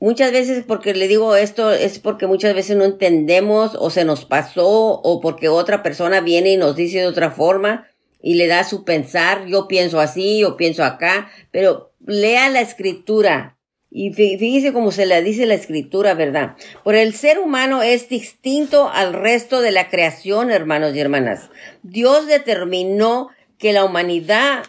muchas 0.00 0.32
veces 0.32 0.64
porque 0.66 0.94
le 0.94 1.06
digo 1.06 1.36
esto 1.36 1.70
es 1.70 1.98
porque 1.98 2.26
muchas 2.26 2.54
veces 2.54 2.78
no 2.78 2.84
entendemos 2.84 3.76
o 3.78 3.90
se 3.90 4.06
nos 4.06 4.24
pasó 4.24 5.02
o 5.02 5.20
porque 5.20 5.50
otra 5.50 5.82
persona 5.82 6.22
viene 6.22 6.54
y 6.54 6.56
nos 6.56 6.76
dice 6.76 7.00
de 7.00 7.08
otra 7.08 7.30
forma 7.30 7.86
y 8.22 8.36
le 8.36 8.46
da 8.46 8.64
su 8.64 8.86
pensar, 8.86 9.44
yo 9.44 9.68
pienso 9.68 10.00
así, 10.00 10.40
yo 10.40 10.56
pienso 10.56 10.82
acá, 10.82 11.30
pero 11.50 11.92
lea 12.06 12.48
la 12.48 12.62
escritura, 12.62 13.57
y 13.90 14.12
fíjese 14.12 14.72
cómo 14.72 14.92
se 14.92 15.06
le 15.06 15.22
dice 15.22 15.46
la 15.46 15.54
escritura, 15.54 16.12
¿verdad? 16.14 16.56
Por 16.84 16.94
el 16.94 17.14
ser 17.14 17.38
humano 17.38 17.82
es 17.82 18.08
distinto 18.08 18.90
al 18.90 19.14
resto 19.14 19.62
de 19.62 19.70
la 19.70 19.88
creación, 19.88 20.50
hermanos 20.50 20.94
y 20.94 21.00
hermanas. 21.00 21.50
Dios 21.82 22.26
determinó 22.26 23.30
que 23.58 23.72
la 23.72 23.84
humanidad, 23.84 24.64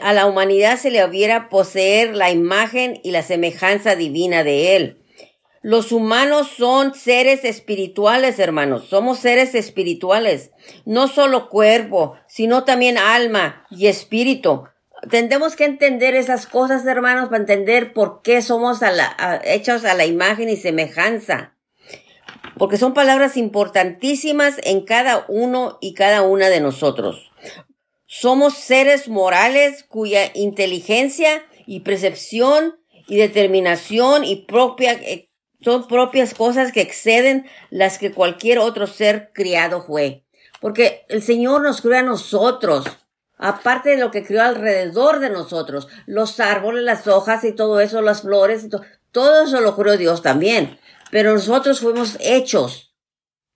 a 0.00 0.12
la 0.14 0.26
humanidad 0.26 0.78
se 0.78 0.90
le 0.90 1.04
hubiera 1.04 1.50
poseer 1.50 2.16
la 2.16 2.30
imagen 2.30 3.00
y 3.04 3.10
la 3.10 3.22
semejanza 3.22 3.96
divina 3.96 4.44
de 4.44 4.76
Él. 4.76 4.98
Los 5.60 5.92
humanos 5.92 6.48
son 6.56 6.94
seres 6.94 7.44
espirituales, 7.44 8.40
hermanos. 8.40 8.88
Somos 8.88 9.20
seres 9.20 9.54
espirituales. 9.54 10.50
No 10.86 11.06
solo 11.06 11.48
cuerpo, 11.48 12.14
sino 12.26 12.64
también 12.64 12.98
alma 12.98 13.64
y 13.70 13.86
espíritu 13.86 14.64
tendemos 15.10 15.56
que 15.56 15.64
entender 15.64 16.14
esas 16.14 16.46
cosas, 16.46 16.86
hermanos, 16.86 17.28
para 17.28 17.40
entender 17.40 17.92
por 17.92 18.22
qué 18.22 18.42
somos 18.42 18.80
hechos 19.44 19.84
a 19.84 19.94
la 19.94 20.06
imagen 20.06 20.48
y 20.48 20.56
semejanza. 20.56 21.54
Porque 22.58 22.76
son 22.76 22.94
palabras 22.94 23.36
importantísimas 23.36 24.56
en 24.62 24.84
cada 24.84 25.24
uno 25.28 25.78
y 25.80 25.94
cada 25.94 26.22
una 26.22 26.48
de 26.48 26.60
nosotros. 26.60 27.30
Somos 28.06 28.54
seres 28.54 29.08
morales 29.08 29.84
cuya 29.84 30.30
inteligencia 30.34 31.44
y 31.66 31.80
percepción 31.80 32.78
y 33.08 33.16
determinación 33.16 34.24
y 34.24 34.36
propia, 34.36 34.92
eh, 34.92 35.30
son 35.62 35.88
propias 35.88 36.34
cosas 36.34 36.72
que 36.72 36.82
exceden 36.82 37.46
las 37.70 37.98
que 37.98 38.12
cualquier 38.12 38.58
otro 38.58 38.86
ser 38.86 39.30
criado 39.32 39.82
fue. 39.82 40.24
Porque 40.60 41.04
el 41.08 41.22
Señor 41.22 41.62
nos 41.62 41.80
crea 41.80 42.00
a 42.00 42.04
nosotros 42.04 42.84
aparte 43.42 43.90
de 43.90 43.96
lo 43.96 44.12
que 44.12 44.24
crió 44.24 44.40
alrededor 44.40 45.18
de 45.18 45.28
nosotros, 45.28 45.88
los 46.06 46.38
árboles, 46.38 46.84
las 46.84 47.08
hojas 47.08 47.42
y 47.42 47.52
todo 47.52 47.80
eso, 47.80 48.00
las 48.00 48.22
flores, 48.22 48.64
y 48.64 48.68
todo, 49.10 49.42
eso 49.42 49.60
lo 49.60 49.76
creó 49.76 49.96
Dios 49.96 50.22
también. 50.22 50.78
Pero 51.10 51.32
nosotros 51.34 51.80
fuimos 51.80 52.16
hechos. 52.20 52.94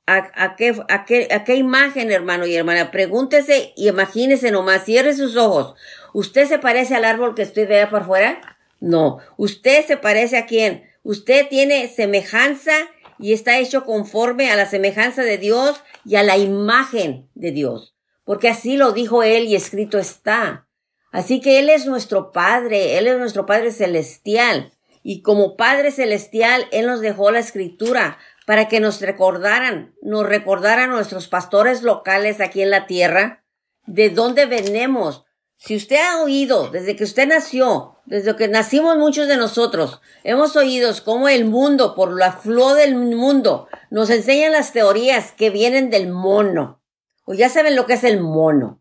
¿A, 0.08 0.56
qué, 0.56 0.76
a, 0.88 1.04
qué, 1.04 1.28
¿A 1.32 1.44
qué 1.44 1.54
imagen, 1.54 2.10
hermano 2.10 2.46
y 2.46 2.54
hermana? 2.54 2.90
Pregúntese 2.90 3.72
y 3.76 3.88
imagínese 3.88 4.50
nomás, 4.50 4.84
cierre 4.84 5.14
sus 5.14 5.36
ojos. 5.36 5.74
¿Usted 6.12 6.46
se 6.46 6.58
parece 6.58 6.96
al 6.96 7.04
árbol 7.04 7.34
que 7.34 7.42
estoy 7.42 7.66
de 7.66 7.80
allá 7.80 7.90
por 7.90 8.06
fuera? 8.06 8.58
No. 8.80 9.18
¿Usted 9.36 9.86
se 9.86 9.96
parece 9.96 10.36
a 10.36 10.46
quién? 10.46 10.90
Usted 11.04 11.48
tiene 11.48 11.88
semejanza 11.88 12.72
y 13.18 13.32
está 13.32 13.58
hecho 13.58 13.84
conforme 13.84 14.50
a 14.50 14.56
la 14.56 14.66
semejanza 14.66 15.22
de 15.22 15.38
Dios 15.38 15.80
y 16.04 16.16
a 16.16 16.24
la 16.24 16.36
imagen 16.36 17.28
de 17.34 17.52
Dios 17.52 17.95
porque 18.26 18.48
así 18.48 18.76
lo 18.76 18.90
dijo 18.92 19.22
Él 19.22 19.44
y 19.44 19.54
escrito 19.54 19.98
está. 19.98 20.68
Así 21.12 21.40
que 21.40 21.60
Él 21.60 21.70
es 21.70 21.86
nuestro 21.86 22.32
Padre, 22.32 22.98
Él 22.98 23.06
es 23.06 23.16
nuestro 23.18 23.46
Padre 23.46 23.70
celestial. 23.70 24.72
Y 25.04 25.22
como 25.22 25.56
Padre 25.56 25.92
celestial, 25.92 26.66
Él 26.72 26.86
nos 26.86 27.00
dejó 27.00 27.30
la 27.30 27.38
escritura 27.38 28.18
para 28.44 28.66
que 28.66 28.80
nos 28.80 29.00
recordaran, 29.00 29.94
nos 30.02 30.26
recordaran 30.26 30.90
nuestros 30.90 31.28
pastores 31.28 31.82
locales 31.82 32.40
aquí 32.40 32.62
en 32.62 32.70
la 32.70 32.86
tierra, 32.86 33.44
de 33.86 34.10
dónde 34.10 34.46
venimos. 34.46 35.24
Si 35.56 35.76
usted 35.76 35.98
ha 36.04 36.20
oído, 36.20 36.70
desde 36.70 36.96
que 36.96 37.04
usted 37.04 37.28
nació, 37.28 37.98
desde 38.06 38.34
que 38.34 38.48
nacimos 38.48 38.98
muchos 38.98 39.28
de 39.28 39.36
nosotros, 39.36 40.00
hemos 40.24 40.56
oído 40.56 40.92
cómo 41.04 41.28
el 41.28 41.44
mundo, 41.44 41.94
por 41.94 42.12
la 42.12 42.32
flor 42.32 42.76
del 42.76 42.96
mundo, 42.96 43.68
nos 43.90 44.10
enseñan 44.10 44.52
las 44.52 44.72
teorías 44.72 45.30
que 45.30 45.50
vienen 45.50 45.90
del 45.90 46.08
mono 46.08 46.82
o 47.26 47.34
ya 47.34 47.50
saben 47.50 47.76
lo 47.76 47.84
que 47.84 47.94
es 47.94 48.04
el 48.04 48.20
mono, 48.20 48.80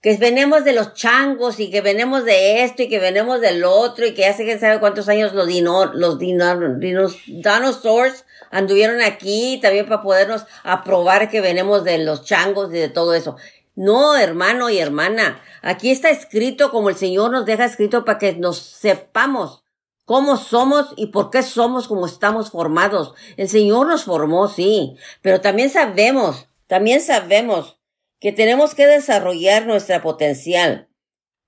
que 0.00 0.16
venimos 0.16 0.64
de 0.64 0.72
los 0.72 0.94
changos 0.94 1.60
y 1.60 1.70
que 1.70 1.80
venimos 1.80 2.24
de 2.24 2.64
esto 2.64 2.82
y 2.82 2.88
que 2.88 2.98
venimos 2.98 3.40
del 3.40 3.64
otro 3.64 4.06
y 4.06 4.14
que 4.14 4.26
hace 4.26 4.44
que 4.44 4.58
sabe 4.58 4.80
cuántos 4.80 5.08
años 5.08 5.34
los 5.34 5.46
dino, 5.46 5.92
los 5.92 6.18
dinosaurs 6.18 8.24
anduvieron 8.50 9.00
aquí 9.00 9.60
también 9.62 9.86
para 9.86 10.02
podernos 10.02 10.44
aprobar 10.64 11.28
que 11.28 11.40
venimos 11.40 11.84
de 11.84 11.98
los 11.98 12.24
changos 12.24 12.70
y 12.70 12.78
de 12.78 12.88
todo 12.88 13.14
eso. 13.14 13.36
No, 13.74 14.16
hermano 14.16 14.70
y 14.70 14.78
hermana, 14.78 15.40
aquí 15.62 15.90
está 15.90 16.10
escrito 16.10 16.70
como 16.70 16.88
el 16.88 16.96
Señor 16.96 17.30
nos 17.30 17.46
deja 17.46 17.64
escrito 17.64 18.04
para 18.04 18.18
que 18.18 18.34
nos 18.34 18.58
sepamos 18.58 19.62
cómo 20.04 20.36
somos 20.36 20.92
y 20.96 21.06
por 21.06 21.30
qué 21.30 21.42
somos 21.42 21.88
como 21.88 22.06
estamos 22.06 22.50
formados. 22.50 23.14
El 23.36 23.48
Señor 23.48 23.86
nos 23.86 24.04
formó, 24.04 24.48
sí, 24.48 24.96
pero 25.22 25.40
también 25.40 25.70
sabemos 25.70 26.48
también 26.72 27.02
sabemos 27.02 27.78
que 28.18 28.32
tenemos 28.32 28.74
que 28.74 28.86
desarrollar 28.86 29.66
nuestra 29.66 30.00
potencial, 30.00 30.88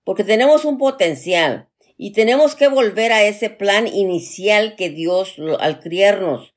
porque 0.04 0.22
tenemos 0.22 0.66
un 0.66 0.76
potencial 0.76 1.70
y 1.96 2.12
tenemos 2.12 2.54
que 2.54 2.68
volver 2.68 3.10
a 3.10 3.22
ese 3.22 3.48
plan 3.48 3.86
inicial 3.86 4.76
que 4.76 4.90
Dios 4.90 5.36
al 5.60 5.80
criarnos 5.80 6.54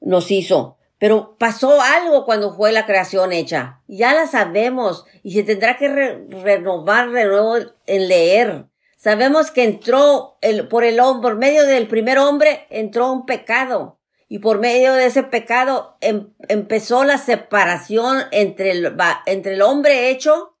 nos 0.00 0.32
hizo. 0.32 0.78
Pero 0.98 1.36
pasó 1.38 1.80
algo 1.80 2.24
cuando 2.24 2.56
fue 2.56 2.72
la 2.72 2.86
creación 2.86 3.32
hecha. 3.32 3.84
Ya 3.86 4.14
la 4.14 4.26
sabemos 4.26 5.04
y 5.22 5.34
se 5.34 5.44
tendrá 5.44 5.76
que 5.76 5.86
renovar 5.86 7.12
de 7.12 7.26
nuevo 7.26 7.54
en 7.86 8.08
leer. 8.08 8.66
Sabemos 8.96 9.52
que 9.52 9.62
entró 9.62 10.40
por 10.68 10.82
el 10.82 10.96
por 10.96 11.36
medio 11.36 11.64
del 11.66 11.86
primer 11.86 12.18
hombre 12.18 12.66
entró 12.68 13.12
un 13.12 13.26
pecado 13.26 14.00
y 14.32 14.38
por 14.38 14.60
medio 14.60 14.94
de 14.94 15.04
ese 15.04 15.24
pecado 15.24 15.98
em, 16.00 16.32
empezó 16.48 17.04
la 17.04 17.18
separación 17.18 18.16
entre 18.30 18.70
el, 18.70 18.96
entre 19.26 19.52
el 19.52 19.60
hombre 19.60 20.08
hecho 20.08 20.56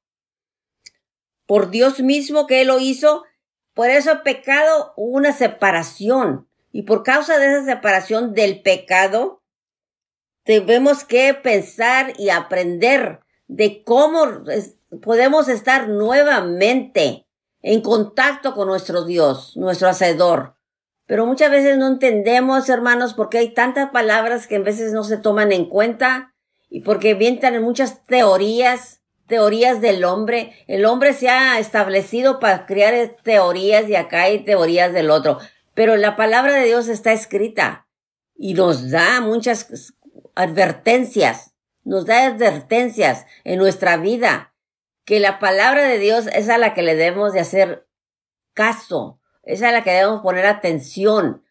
por 1.46 1.70
Dios 1.70 2.00
mismo 2.00 2.46
que 2.46 2.60
él 2.60 2.66
lo 2.66 2.80
hizo. 2.80 3.24
Por 3.72 3.88
ese 3.88 4.14
pecado 4.16 4.92
una 4.98 5.32
separación 5.32 6.46
y 6.70 6.82
por 6.82 7.02
causa 7.02 7.38
de 7.38 7.46
esa 7.46 7.64
separación 7.64 8.34
del 8.34 8.60
pecado 8.60 9.42
tenemos 10.44 11.04
que 11.04 11.32
pensar 11.32 12.12
y 12.18 12.28
aprender 12.28 13.20
de 13.46 13.82
cómo 13.84 14.44
podemos 15.00 15.48
estar 15.48 15.88
nuevamente 15.88 17.26
en 17.62 17.80
contacto 17.80 18.54
con 18.54 18.68
nuestro 18.68 19.06
Dios, 19.06 19.56
nuestro 19.56 19.88
Hacedor. 19.88 20.56
Pero 21.12 21.26
muchas 21.26 21.50
veces 21.50 21.76
no 21.76 21.88
entendemos, 21.88 22.70
hermanos, 22.70 23.12
porque 23.12 23.36
hay 23.36 23.50
tantas 23.50 23.90
palabras 23.90 24.46
que 24.46 24.56
a 24.56 24.60
veces 24.60 24.94
no 24.94 25.04
se 25.04 25.18
toman 25.18 25.52
en 25.52 25.66
cuenta 25.66 26.32
y 26.70 26.80
porque 26.80 27.12
vientan 27.12 27.54
en 27.54 27.62
muchas 27.62 28.02
teorías, 28.06 29.02
teorías 29.26 29.82
del 29.82 30.06
hombre. 30.06 30.54
El 30.68 30.86
hombre 30.86 31.12
se 31.12 31.28
ha 31.28 31.58
establecido 31.58 32.40
para 32.40 32.64
crear 32.64 33.18
teorías 33.22 33.90
y 33.90 33.94
acá 33.94 34.22
hay 34.22 34.42
teorías 34.42 34.94
del 34.94 35.10
otro. 35.10 35.38
Pero 35.74 35.98
la 35.98 36.16
palabra 36.16 36.54
de 36.54 36.64
Dios 36.64 36.88
está 36.88 37.12
escrita 37.12 37.86
y 38.34 38.54
nos 38.54 38.90
da 38.90 39.20
muchas 39.20 39.92
advertencias, 40.34 41.52
nos 41.84 42.06
da 42.06 42.24
advertencias 42.24 43.26
en 43.44 43.58
nuestra 43.58 43.98
vida 43.98 44.54
que 45.04 45.20
la 45.20 45.38
palabra 45.38 45.86
de 45.88 45.98
Dios 45.98 46.26
es 46.32 46.48
a 46.48 46.56
la 46.56 46.72
que 46.72 46.80
le 46.80 46.94
debemos 46.94 47.34
de 47.34 47.40
hacer 47.40 47.86
caso, 48.54 49.20
es 49.42 49.62
a 49.62 49.72
la 49.72 49.82
que 49.82 49.90
debemos 49.90 50.22
poner 50.22 50.46
atención, 50.46 51.42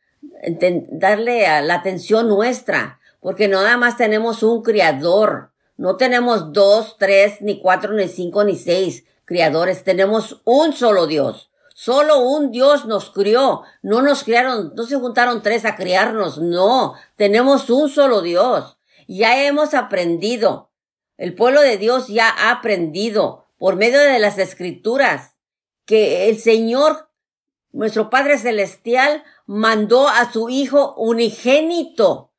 darle 0.91 1.47
a 1.47 1.61
la 1.61 1.75
atención 1.75 2.27
nuestra, 2.27 2.99
porque 3.19 3.47
no 3.47 3.61
nada 3.61 3.77
más 3.77 3.97
tenemos 3.97 4.43
un 4.43 4.63
criador, 4.63 5.51
no 5.77 5.97
tenemos 5.97 6.53
dos, 6.53 6.97
tres, 6.97 7.41
ni 7.41 7.59
cuatro, 7.61 7.93
ni 7.93 8.07
cinco, 8.07 8.43
ni 8.43 8.55
seis 8.55 9.05
criadores, 9.25 9.83
tenemos 9.83 10.41
un 10.43 10.73
solo 10.73 11.07
Dios. 11.07 11.51
Solo 11.73 12.19
un 12.19 12.51
Dios 12.51 12.85
nos 12.85 13.09
crió. 13.09 13.63
No 13.81 14.03
nos 14.03 14.23
criaron, 14.23 14.73
no 14.75 14.83
se 14.83 14.97
juntaron 14.97 15.41
tres 15.41 15.65
a 15.65 15.75
criarnos. 15.75 16.37
No, 16.37 16.93
tenemos 17.15 17.69
un 17.71 17.89
solo 17.89 18.21
Dios. 18.21 18.77
Ya 19.07 19.45
hemos 19.45 19.73
aprendido. 19.73 20.69
El 21.17 21.33
pueblo 21.33 21.61
de 21.61 21.77
Dios 21.77 22.07
ya 22.07 22.29
ha 22.29 22.51
aprendido 22.51 23.47
por 23.57 23.77
medio 23.77 23.99
de 23.99 24.19
las 24.19 24.37
escrituras 24.37 25.35
que 25.85 26.29
el 26.29 26.37
Señor, 26.37 27.09
nuestro 27.71 28.09
Padre 28.09 28.37
Celestial, 28.37 29.23
mandó 29.45 30.07
a 30.07 30.31
su 30.31 30.49
Hijo 30.49 30.93
unigénito. 30.95 32.31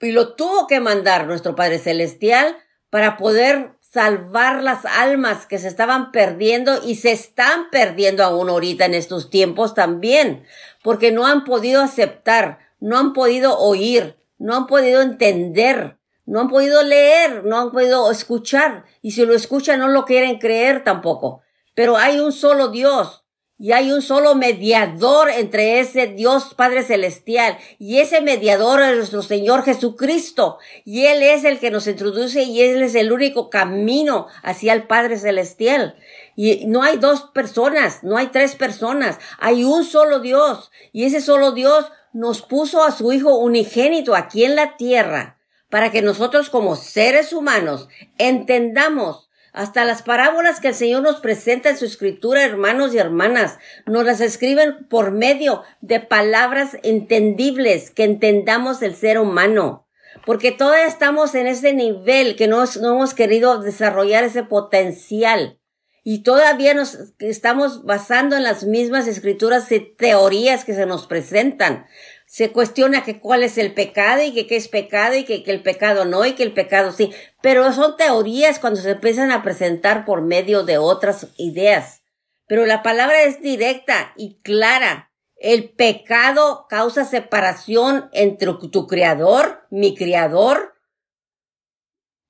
Y 0.00 0.12
lo 0.12 0.34
tuvo 0.34 0.66
que 0.66 0.80
mandar 0.80 1.26
nuestro 1.26 1.54
Padre 1.54 1.78
Celestial 1.78 2.56
para 2.90 3.16
poder 3.16 3.72
salvar 3.80 4.62
las 4.62 4.84
almas 4.84 5.46
que 5.46 5.58
se 5.58 5.68
estaban 5.68 6.12
perdiendo 6.12 6.80
y 6.84 6.96
se 6.96 7.12
están 7.12 7.70
perdiendo 7.70 8.22
aún 8.22 8.48
ahorita 8.50 8.84
en 8.84 8.94
estos 8.94 9.30
tiempos 9.30 9.74
también, 9.74 10.44
porque 10.82 11.10
no 11.10 11.26
han 11.26 11.44
podido 11.44 11.82
aceptar, 11.82 12.58
no 12.80 12.98
han 12.98 13.12
podido 13.12 13.58
oír, 13.58 14.16
no 14.38 14.54
han 14.54 14.66
podido 14.66 15.00
entender 15.00 15.98
no 16.28 16.40
han 16.40 16.50
podido 16.50 16.82
leer, 16.82 17.42
no 17.44 17.58
han 17.58 17.72
podido 17.72 18.10
escuchar, 18.10 18.84
y 19.00 19.12
si 19.12 19.24
lo 19.24 19.34
escuchan 19.34 19.80
no 19.80 19.88
lo 19.88 20.04
quieren 20.04 20.38
creer 20.38 20.84
tampoco. 20.84 21.40
Pero 21.74 21.96
hay 21.96 22.20
un 22.20 22.32
solo 22.32 22.68
Dios, 22.68 23.24
y 23.58 23.72
hay 23.72 23.90
un 23.90 24.02
solo 24.02 24.34
mediador 24.36 25.30
entre 25.30 25.80
ese 25.80 26.06
Dios 26.06 26.54
Padre 26.54 26.84
Celestial, 26.84 27.58
y 27.78 27.98
ese 27.98 28.20
mediador 28.20 28.80
es 28.82 28.96
nuestro 28.96 29.22
Señor 29.22 29.64
Jesucristo, 29.64 30.58
y 30.84 31.06
Él 31.06 31.22
es 31.22 31.44
el 31.44 31.58
que 31.58 31.70
nos 31.70 31.86
introduce 31.86 32.42
y 32.44 32.62
Él 32.62 32.82
es 32.82 32.94
el 32.94 33.12
único 33.12 33.50
camino 33.50 34.28
hacia 34.42 34.72
el 34.72 34.86
Padre 34.86 35.18
Celestial. 35.18 35.96
Y 36.36 36.66
no 36.66 36.82
hay 36.82 36.98
dos 36.98 37.22
personas, 37.34 38.04
no 38.04 38.16
hay 38.16 38.28
tres 38.28 38.54
personas, 38.54 39.18
hay 39.40 39.64
un 39.64 39.84
solo 39.84 40.20
Dios, 40.20 40.70
y 40.92 41.04
ese 41.04 41.20
solo 41.20 41.52
Dios 41.52 41.90
nos 42.12 42.42
puso 42.42 42.84
a 42.84 42.92
su 42.92 43.12
Hijo 43.12 43.36
unigénito 43.36 44.14
aquí 44.14 44.44
en 44.44 44.54
la 44.54 44.76
tierra 44.76 45.38
para 45.70 45.90
que 45.90 46.02
nosotros 46.02 46.50
como 46.50 46.76
seres 46.76 47.32
humanos 47.32 47.88
entendamos 48.16 49.27
hasta 49.52 49.84
las 49.84 50.02
parábolas 50.02 50.60
que 50.60 50.68
el 50.68 50.74
Señor 50.74 51.02
nos 51.02 51.20
presenta 51.20 51.70
en 51.70 51.78
su 51.78 51.84
escritura, 51.84 52.44
hermanos 52.44 52.94
y 52.94 52.98
hermanas, 52.98 53.58
nos 53.86 54.04
las 54.04 54.20
escriben 54.20 54.86
por 54.88 55.10
medio 55.10 55.62
de 55.80 56.00
palabras 56.00 56.76
entendibles 56.82 57.90
que 57.90 58.04
entendamos 58.04 58.82
el 58.82 58.94
ser 58.94 59.18
humano. 59.18 59.86
Porque 60.26 60.52
todavía 60.52 60.86
estamos 60.86 61.34
en 61.34 61.46
ese 61.46 61.72
nivel 61.72 62.36
que 62.36 62.48
no, 62.48 62.64
no 62.80 62.94
hemos 62.94 63.14
querido 63.14 63.60
desarrollar 63.60 64.24
ese 64.24 64.42
potencial. 64.42 65.58
Y 66.04 66.22
todavía 66.22 66.74
nos 66.74 67.12
estamos 67.18 67.84
basando 67.84 68.36
en 68.36 68.42
las 68.42 68.64
mismas 68.64 69.06
escrituras 69.06 69.70
y 69.72 69.80
teorías 69.80 70.64
que 70.64 70.74
se 70.74 70.86
nos 70.86 71.06
presentan 71.06 71.86
se 72.30 72.52
cuestiona 72.52 73.04
que 73.04 73.18
cuál 73.18 73.42
es 73.42 73.56
el 73.56 73.72
pecado 73.72 74.22
y 74.22 74.34
que 74.34 74.46
qué 74.46 74.56
es 74.56 74.68
pecado 74.68 75.16
y 75.16 75.24
que, 75.24 75.42
que, 75.42 75.50
el 75.50 75.62
pecado 75.62 76.04
no 76.04 76.26
y 76.26 76.34
que 76.34 76.42
el 76.42 76.52
pecado 76.52 76.92
sí. 76.92 77.10
Pero 77.40 77.72
son 77.72 77.96
teorías 77.96 78.58
cuando 78.58 78.82
se 78.82 78.90
empiezan 78.90 79.32
a 79.32 79.42
presentar 79.42 80.04
por 80.04 80.20
medio 80.20 80.62
de 80.62 80.76
otras 80.76 81.28
ideas. 81.38 82.02
Pero 82.46 82.66
la 82.66 82.82
palabra 82.82 83.22
es 83.22 83.40
directa 83.40 84.12
y 84.14 84.36
clara. 84.42 85.10
El 85.36 85.70
pecado 85.70 86.66
causa 86.68 87.06
separación 87.06 88.10
entre 88.12 88.52
tu 88.70 88.86
creador, 88.86 89.66
mi 89.70 89.94
creador. 89.94 90.74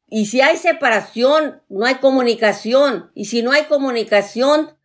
Y 0.06 0.26
si 0.26 0.40
hay 0.42 0.58
separación, 0.58 1.64
no 1.68 1.86
hay 1.86 1.96
comunicación. 1.96 3.10
Y 3.16 3.24
si 3.24 3.42
no 3.42 3.50
hay 3.50 3.64
comunicación, 3.64 4.78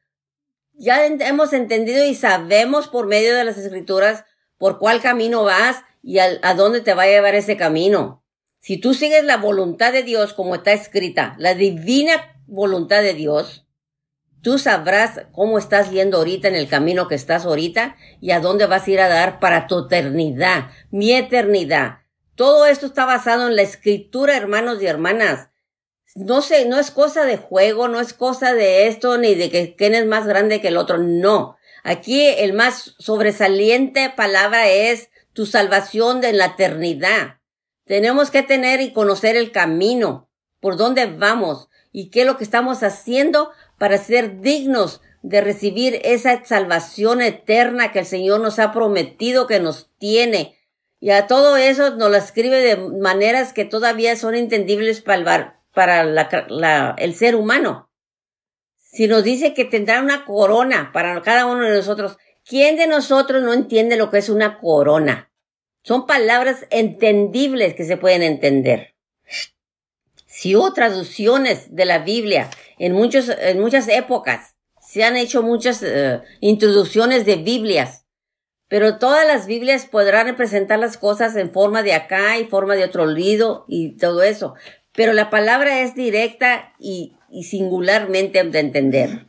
ya 0.73 1.05
hemos 1.05 1.53
entendido 1.53 2.03
y 2.03 2.15
sabemos 2.15 2.87
por 2.87 3.05
medio 3.05 3.35
de 3.35 3.43
las 3.43 3.59
escrituras 3.59 4.25
por 4.63 4.79
cuál 4.79 5.01
camino 5.01 5.43
vas 5.43 5.83
y 6.01 6.19
a, 6.19 6.53
dónde 6.55 6.79
te 6.79 6.93
va 6.93 7.03
a 7.03 7.07
llevar 7.07 7.35
ese 7.35 7.57
camino. 7.57 8.23
Si 8.61 8.77
tú 8.77 8.93
sigues 8.93 9.25
la 9.25 9.35
voluntad 9.35 9.91
de 9.91 10.03
Dios 10.03 10.31
como 10.31 10.55
está 10.55 10.71
escrita, 10.71 11.35
la 11.37 11.53
divina 11.53 12.39
voluntad 12.47 13.01
de 13.01 13.13
Dios, 13.13 13.67
tú 14.41 14.59
sabrás 14.59 15.23
cómo 15.33 15.57
estás 15.57 15.91
yendo 15.91 16.19
ahorita 16.19 16.47
en 16.47 16.55
el 16.55 16.69
camino 16.69 17.09
que 17.09 17.15
estás 17.15 17.43
ahorita 17.43 17.97
y 18.21 18.31
a 18.31 18.39
dónde 18.39 18.65
vas 18.65 18.87
a 18.87 18.91
ir 18.91 19.01
a 19.01 19.09
dar 19.09 19.41
para 19.41 19.67
tu 19.67 19.79
eternidad, 19.79 20.71
mi 20.91 21.11
eternidad. 21.11 21.97
Todo 22.35 22.65
esto 22.65 22.85
está 22.85 23.03
basado 23.03 23.49
en 23.49 23.57
la 23.57 23.63
escritura, 23.63 24.37
hermanos 24.37 24.81
y 24.81 24.85
hermanas. 24.85 25.49
No 26.15 26.41
sé, 26.41 26.69
no 26.69 26.79
es 26.79 26.89
cosa 26.89 27.25
de 27.25 27.35
juego, 27.35 27.89
no 27.89 27.99
es 27.99 28.13
cosa 28.13 28.53
de 28.53 28.87
esto, 28.87 29.17
ni 29.17 29.35
de 29.35 29.49
que 29.49 29.75
quién 29.75 29.93
es 29.93 30.05
más 30.05 30.25
grande 30.25 30.61
que 30.61 30.69
el 30.69 30.77
otro, 30.77 30.99
no. 30.99 31.57
Aquí 31.83 32.25
el 32.25 32.53
más 32.53 32.95
sobresaliente 32.97 34.09
palabra 34.09 34.69
es 34.69 35.09
tu 35.33 35.45
salvación 35.45 36.21
de 36.21 36.31
la 36.31 36.45
eternidad. 36.45 37.39
Tenemos 37.85 38.31
que 38.31 38.41
tener 38.41 38.79
y 38.79 38.93
conocer 38.93 39.35
el 39.35 39.51
camino, 39.51 40.29
por 40.61 40.77
dónde 40.77 41.07
vamos 41.07 41.67
y 41.91 42.09
qué 42.09 42.21
es 42.21 42.27
lo 42.27 42.37
que 42.37 42.45
estamos 42.45 42.83
haciendo 42.83 43.51
para 43.77 43.97
ser 43.97 44.39
dignos 44.39 45.01
de 45.23 45.41
recibir 45.41 45.99
esa 46.05 46.45
salvación 46.45 47.21
eterna 47.21 47.91
que 47.91 47.99
el 47.99 48.05
Señor 48.05 48.39
nos 48.39 48.59
ha 48.59 48.71
prometido 48.71 49.45
que 49.45 49.59
nos 49.59 49.89
tiene. 49.97 50.57
Y 51.01 51.09
a 51.09 51.27
todo 51.27 51.57
eso 51.57 51.97
nos 51.97 52.09
lo 52.09 52.15
escribe 52.15 52.61
de 52.61 52.77
maneras 52.77 53.51
que 53.51 53.65
todavía 53.65 54.15
son 54.15 54.35
entendibles 54.35 55.01
para, 55.01 55.61
para 55.73 56.95
el 56.97 57.13
ser 57.13 57.35
humano 57.35 57.89
si 58.93 59.07
nos 59.07 59.23
dice 59.23 59.55
que 59.55 59.65
tendrá 59.65 60.01
una 60.01 60.23
corona 60.23 60.91
para 60.93 61.19
cada 61.23 61.47
uno 61.47 61.65
de 61.65 61.75
nosotros, 61.77 62.17
¿quién 62.45 62.77
de 62.77 62.85
nosotros 62.85 63.41
no 63.41 63.51
entiende 63.51 63.97
lo 63.97 64.11
que 64.11 64.19
es 64.19 64.29
una 64.29 64.59
corona? 64.59 65.31
Son 65.81 66.05
palabras 66.05 66.67
entendibles 66.69 67.73
que 67.73 67.85
se 67.85 67.97
pueden 67.97 68.21
entender. 68.21 68.93
Si 70.27 70.55
hubo 70.55 70.73
traducciones 70.73 71.75
de 71.75 71.85
la 71.85 71.99
Biblia 71.99 72.51
en, 72.77 72.93
muchos, 72.93 73.29
en 73.29 73.59
muchas 73.59 73.87
épocas, 73.87 74.55
se 74.79 75.03
han 75.03 75.17
hecho 75.17 75.41
muchas 75.41 75.81
eh, 75.81 76.21
introducciones 76.39 77.25
de 77.25 77.37
Biblias, 77.37 78.05
pero 78.67 78.99
todas 78.99 79.25
las 79.25 79.47
Biblias 79.47 79.87
podrán 79.87 80.27
representar 80.27 80.77
las 80.77 80.97
cosas 80.97 81.35
en 81.35 81.51
forma 81.51 81.81
de 81.81 81.93
acá 81.93 82.37
y 82.37 82.45
forma 82.45 82.75
de 82.75 82.83
otro 82.83 83.07
lido 83.07 83.65
y 83.67 83.97
todo 83.97 84.21
eso. 84.21 84.53
Pero 84.91 85.13
la 85.13 85.31
palabra 85.31 85.81
es 85.81 85.95
directa 85.95 86.75
y 86.77 87.15
y 87.33 87.43
singularmente 87.43 88.43
de 88.43 88.59
entender. 88.59 89.27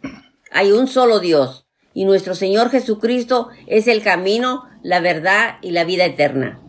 Hay 0.53 0.73
un 0.73 0.87
solo 0.87 1.19
Dios 1.19 1.67
y 1.93 2.05
nuestro 2.05 2.35
Señor 2.35 2.71
Jesucristo 2.71 3.49
es 3.67 3.89
el 3.89 4.03
camino, 4.03 4.65
la 4.83 5.01
verdad 5.01 5.57
y 5.63 5.71
la 5.71 5.85
vida 5.85 6.05
eterna. 6.05 6.61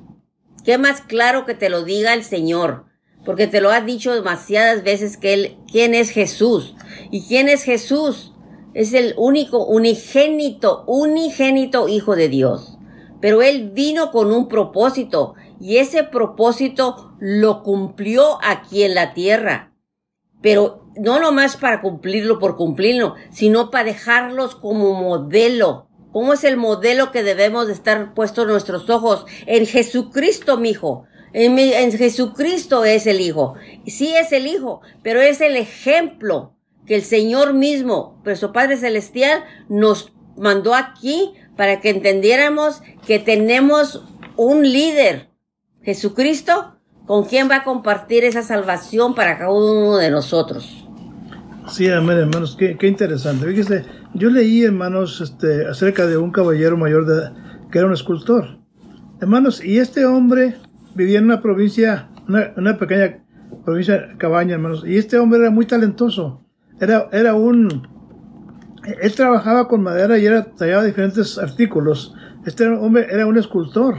¿Qué 0.63 0.77
más 0.77 1.01
claro 1.01 1.45
que 1.45 1.53
te 1.53 1.69
lo 1.69 1.83
diga 1.83 2.13
el 2.13 2.23
Señor? 2.23 2.85
Porque 3.23 3.47
te 3.47 3.61
lo 3.61 3.71
ha 3.71 3.81
dicho 3.81 4.13
demasiadas 4.13 4.83
veces 4.83 5.17
que 5.17 5.33
Él, 5.33 5.57
¿quién 5.71 5.93
es 5.93 6.09
Jesús? 6.09 6.75
¿Y 7.11 7.27
quién 7.27 7.49
es 7.49 7.63
Jesús? 7.63 8.31
es 8.75 8.93
el 8.93 9.15
único, 9.17 9.65
unigénito, 9.65 10.83
unigénito 10.85 11.87
Hijo 11.87 12.15
de 12.15 12.29
Dios. 12.29 12.77
Pero 13.21 13.41
Él 13.41 13.71
vino 13.71 14.11
con 14.11 14.31
un 14.31 14.47
propósito 14.47 15.33
y 15.59 15.77
ese 15.77 16.03
propósito 16.03 17.15
lo 17.19 17.63
cumplió 17.63 18.37
aquí 18.43 18.83
en 18.83 18.93
la 18.93 19.13
tierra. 19.13 19.73
Pero 20.41 20.84
no 20.97 21.19
nomás 21.19 21.57
para 21.57 21.81
cumplirlo 21.81 22.39
por 22.39 22.57
cumplirlo, 22.57 23.15
sino 23.31 23.71
para 23.71 23.85
dejarlos 23.85 24.55
como 24.55 24.93
modelo. 24.93 25.87
¿Cómo 26.11 26.33
es 26.33 26.43
el 26.43 26.57
modelo 26.57 27.11
que 27.11 27.23
debemos 27.23 27.67
de 27.67 27.73
estar 27.73 28.13
puestos 28.13 28.47
nuestros 28.47 28.89
ojos? 28.89 29.25
En 29.45 29.65
Jesucristo, 29.65 30.57
mi 30.57 30.69
hijo. 30.69 31.05
En, 31.33 31.59
en 31.59 31.91
Jesucristo 31.91 32.85
es 32.85 33.07
el 33.07 33.19
Hijo. 33.19 33.55
Sí 33.85 34.15
es 34.15 34.31
el 34.31 34.47
Hijo, 34.47 34.79
pero 35.03 35.21
es 35.21 35.41
el 35.41 35.57
ejemplo 35.57 36.55
que 36.85 36.95
el 36.95 37.03
Señor 37.03 37.53
mismo, 37.53 38.21
nuestro 38.23 38.53
Padre 38.53 38.77
Celestial, 38.77 39.43
nos 39.67 40.13
mandó 40.37 40.73
aquí 40.73 41.33
para 41.57 41.81
que 41.81 41.89
entendiéramos 41.89 42.81
que 43.05 43.19
tenemos 43.19 44.05
un 44.37 44.63
líder, 44.63 45.29
Jesucristo, 45.83 46.77
con 47.05 47.25
quien 47.25 47.49
va 47.49 47.57
a 47.57 47.63
compartir 47.63 48.23
esa 48.23 48.41
salvación 48.41 49.13
para 49.15 49.37
cada 49.37 49.51
uno 49.51 49.97
de 49.97 50.09
nosotros. 50.09 50.84
Sí, 51.67 51.89
amén, 51.89 52.17
hermanos, 52.17 52.55
qué, 52.57 52.77
qué 52.77 52.87
interesante. 52.87 53.47
Fíjese, 53.47 53.85
yo 54.13 54.29
leí, 54.29 54.63
hermanos, 54.63 55.19
este, 55.19 55.67
acerca 55.67 56.05
de 56.05 56.17
un 56.17 56.31
caballero 56.31 56.77
mayor 56.77 57.05
de, 57.05 57.31
que 57.71 57.79
era 57.79 57.87
un 57.87 57.93
escultor. 57.93 58.59
Hermanos, 59.19 59.63
y 59.63 59.79
este 59.79 60.05
hombre 60.05 60.57
vivía 60.93 61.17
en 61.17 61.25
una 61.25 61.41
provincia, 61.41 62.09
una, 62.27 62.53
una 62.55 62.77
pequeña 62.77 63.23
provincia 63.65 64.15
cabaña, 64.17 64.53
hermanos, 64.53 64.83
y 64.85 64.97
este 64.97 65.17
hombre 65.17 65.39
era 65.39 65.49
muy 65.49 65.65
talentoso. 65.65 66.45
Era, 66.79 67.09
era 67.11 67.33
un, 67.33 67.87
él 69.01 69.15
trabajaba 69.15 69.67
con 69.67 69.81
madera 69.81 70.17
y 70.17 70.25
era, 70.25 70.45
tallaba 70.45 70.83
diferentes 70.83 71.37
artículos. 71.37 72.13
Este 72.45 72.67
hombre 72.67 73.07
era 73.09 73.25
un 73.25 73.37
escultor, 73.37 73.95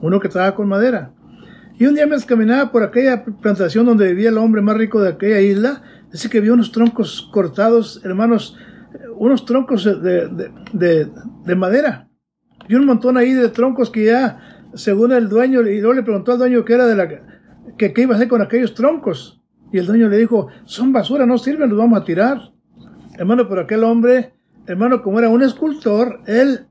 uno 0.00 0.20
que 0.20 0.28
trabajaba 0.28 0.56
con 0.56 0.68
madera. 0.68 1.12
Y 1.78 1.86
un 1.86 1.94
día 1.94 2.06
me 2.06 2.16
caminaba 2.22 2.72
por 2.72 2.82
aquella 2.82 3.24
plantación 3.24 3.86
donde 3.86 4.08
vivía 4.08 4.30
el 4.30 4.38
hombre 4.38 4.62
más 4.62 4.76
rico 4.76 5.00
de 5.00 5.10
aquella 5.10 5.40
isla. 5.40 5.82
Dice 6.12 6.30
que 6.30 6.40
vio 6.40 6.54
unos 6.54 6.72
troncos 6.72 7.28
cortados, 7.32 8.00
hermanos, 8.04 8.56
unos 9.16 9.44
troncos 9.44 9.84
de, 9.84 10.28
de, 10.28 10.50
de, 10.72 11.10
de 11.44 11.54
madera. 11.54 12.08
Y 12.68 12.74
un 12.74 12.86
montón 12.86 13.16
ahí 13.16 13.32
de 13.32 13.48
troncos 13.48 13.90
que 13.90 14.06
ya 14.06 14.58
según 14.74 15.12
el 15.12 15.28
dueño, 15.28 15.60
y 15.62 15.80
luego 15.80 15.94
le 15.94 16.02
preguntó 16.02 16.32
al 16.32 16.38
dueño 16.38 16.64
qué 16.64 16.74
era 16.74 16.86
de 16.86 16.96
la, 16.96 17.08
que 17.76 17.92
qué 17.92 18.02
iba 18.02 18.14
a 18.14 18.16
hacer 18.16 18.28
con 18.28 18.42
aquellos 18.42 18.74
troncos. 18.74 19.40
Y 19.72 19.78
el 19.78 19.86
dueño 19.86 20.08
le 20.08 20.16
dijo, 20.16 20.48
son 20.64 20.92
basura, 20.92 21.26
no 21.26 21.38
sirven, 21.38 21.68
los 21.68 21.78
vamos 21.78 22.00
a 22.00 22.04
tirar. 22.04 22.52
Hermano, 23.18 23.48
pero 23.48 23.62
aquel 23.62 23.84
hombre, 23.84 24.34
hermano, 24.66 25.02
como 25.02 25.18
era 25.18 25.28
un 25.28 25.42
escultor, 25.42 26.20
él, 26.26 26.66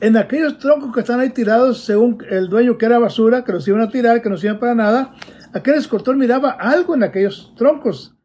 en 0.00 0.16
aquellos 0.16 0.58
troncos 0.58 0.92
que 0.94 1.00
están 1.00 1.20
ahí 1.20 1.30
tirados, 1.30 1.84
según 1.84 2.18
el 2.30 2.48
dueño 2.48 2.78
que 2.78 2.86
era 2.86 2.98
basura, 2.98 3.44
que 3.44 3.52
los 3.52 3.66
iban 3.68 3.82
a 3.82 3.90
tirar, 3.90 4.22
que 4.22 4.30
no 4.30 4.36
sirvían 4.36 4.60
para 4.60 4.74
nada, 4.74 5.14
aquel 5.52 5.74
escultor 5.74 6.16
miraba 6.16 6.50
algo 6.50 6.94
en 6.94 7.02
aquellos 7.02 7.52
troncos. 7.56 8.17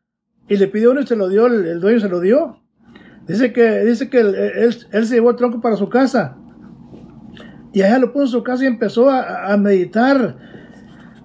Y 0.48 0.58
le 0.58 0.68
pidió 0.68 0.92
uno 0.92 1.02
y 1.02 1.08
se 1.08 1.16
lo 1.16 1.30
dio, 1.30 1.48
el, 1.48 1.80
dueño 1.80 2.00
se 2.00 2.10
lo 2.10 2.20
dio. 2.20 2.60
Dice 3.28 3.54
que, 3.54 3.86
dice 3.86 4.10
que 4.10 4.20
él, 4.20 4.36
él, 4.36 4.76
él 4.92 5.06
se 5.08 5.16
llevó 5.16 5.32
el 5.32 5.36
tronco 5.36 5.62
para 5.62 5.78
su 5.78 5.90
casa. 5.90 6.38
Y 7.72 7.82
allá 7.82 8.00
lo 8.00 8.14
puso 8.14 8.26
en 8.26 8.32
su 8.32 8.44
casa 8.44 8.64
y 8.64 8.68
empezó 8.68 9.10
a, 9.10 9.52
a 9.52 9.58
meditar. 9.58 10.38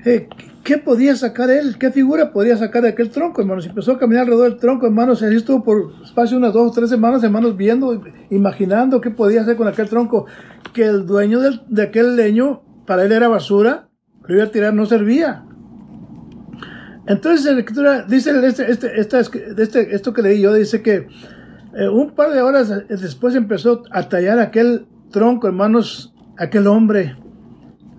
Eh, 0.05 0.29
¿Qué 0.69 0.77
podía 0.77 1.17
sacar 1.17 1.51
él? 1.51 1.77
¿Qué 1.79 1.91
figura 1.91 2.31
podía 2.31 2.57
sacar 2.57 2.83
de 2.83 2.91
aquel 2.91 3.11
tronco, 3.11 3.41
hermanos? 3.41 3.65
Y 3.65 3.71
empezó 3.71 3.93
a 3.93 3.99
caminar 3.99 4.25
alrededor 4.25 4.51
del 4.51 4.61
tronco, 4.61 4.87
hermanos. 4.87 5.23
Y 5.23 5.25
así 5.25 5.37
estuvo 5.37 5.65
por 5.65 5.93
espacio 6.05 6.37
de 6.37 6.43
unas 6.43 6.53
dos 6.53 6.71
o 6.71 6.75
tres 6.75 6.91
semanas, 6.91 7.25
hermanos, 7.25 7.57
viendo, 7.57 8.03
imaginando 8.31 9.01
qué 9.01 9.11
podía 9.11 9.41
hacer 9.41 9.57
con 9.57 9.67
aquel 9.67 9.89
tronco. 9.89 10.27
Que 10.75 10.85
el 10.85 11.07
dueño 11.07 11.41
del, 11.41 11.63
de 11.69 11.85
aquel 11.85 12.17
leño, 12.17 12.63
para 12.87 13.05
él 13.05 13.13
era 13.13 13.29
basura, 13.29 13.89
lo 14.27 14.35
iba 14.35 14.45
a 14.45 14.51
tirar, 14.51 14.75
no 14.75 14.85
servía. 14.85 15.47
Entonces, 17.09 17.47
en 17.47 17.55
la 17.55 17.61
escritura, 17.61 18.03
dice 18.03 18.31
este, 18.47 18.71
este, 18.71 19.01
este, 19.63 19.95
esto 19.95 20.13
que 20.13 20.23
leí 20.23 20.41
yo, 20.41 20.55
dice 20.55 20.83
que 20.83 21.09
eh, 21.75 21.89
un 21.89 22.15
par 22.15 22.31
de 22.31 22.43
horas 22.43 22.69
después 22.89 23.35
empezó 23.35 23.83
a 23.91 24.09
tallar 24.09 24.39
aquel 24.39 24.87
tronco, 25.11 25.47
hermanos, 25.47 26.15
aquel 26.37 26.67
hombre 26.67 27.17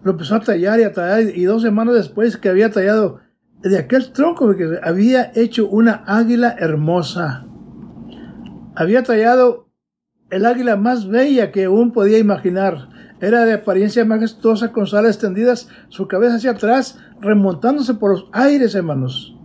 lo 0.03 0.11
empezó 0.11 0.35
a 0.35 0.39
tallar 0.39 0.79
y 0.79 0.83
a 0.83 0.93
tallar 0.93 1.21
y 1.35 1.43
dos 1.43 1.61
semanas 1.61 1.95
después 1.95 2.37
que 2.37 2.49
había 2.49 2.71
tallado 2.71 3.19
de 3.61 3.77
aquel 3.77 4.11
tronco 4.13 4.55
había 4.83 5.31
hecho 5.35 5.67
una 5.67 6.03
águila 6.07 6.55
hermosa. 6.57 7.45
Había 8.75 9.03
tallado 9.03 9.69
el 10.29 10.45
águila 10.45 10.77
más 10.77 11.07
bella 11.07 11.51
que 11.51 11.65
aún 11.65 11.91
podía 11.91 12.17
imaginar. 12.19 12.87
Era 13.21 13.45
de 13.45 13.53
apariencia 13.53 14.05
majestuosa 14.05 14.71
con 14.71 14.85
alas 14.93 15.15
extendidas, 15.15 15.67
su 15.89 16.07
cabeza 16.07 16.35
hacia 16.35 16.51
atrás, 16.51 16.99
remontándose 17.19 17.93
por 17.95 18.11
los 18.11 18.27
aires, 18.31 18.75
hermanos. 18.75 19.35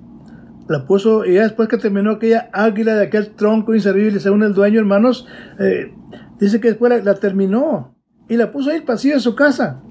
La 0.68 0.86
puso, 0.86 1.24
y 1.24 1.34
ya 1.34 1.42
después 1.42 1.68
que 1.68 1.76
terminó 1.76 2.12
aquella 2.12 2.48
águila 2.52 2.94
de 2.94 3.06
aquel 3.06 3.34
tronco 3.34 3.74
inservible, 3.74 4.20
según 4.20 4.42
el 4.42 4.54
dueño, 4.54 4.80
hermanos, 4.80 5.26
eh, 5.58 5.92
dice 6.38 6.60
que 6.60 6.68
después 6.68 6.90
la, 6.90 7.02
la 7.02 7.18
terminó 7.18 7.94
y 8.28 8.36
la 8.36 8.52
puso 8.52 8.70
ahí 8.70 8.80
pasillo 8.80 9.14
de 9.14 9.20
su 9.20 9.34
casa. 9.34 9.82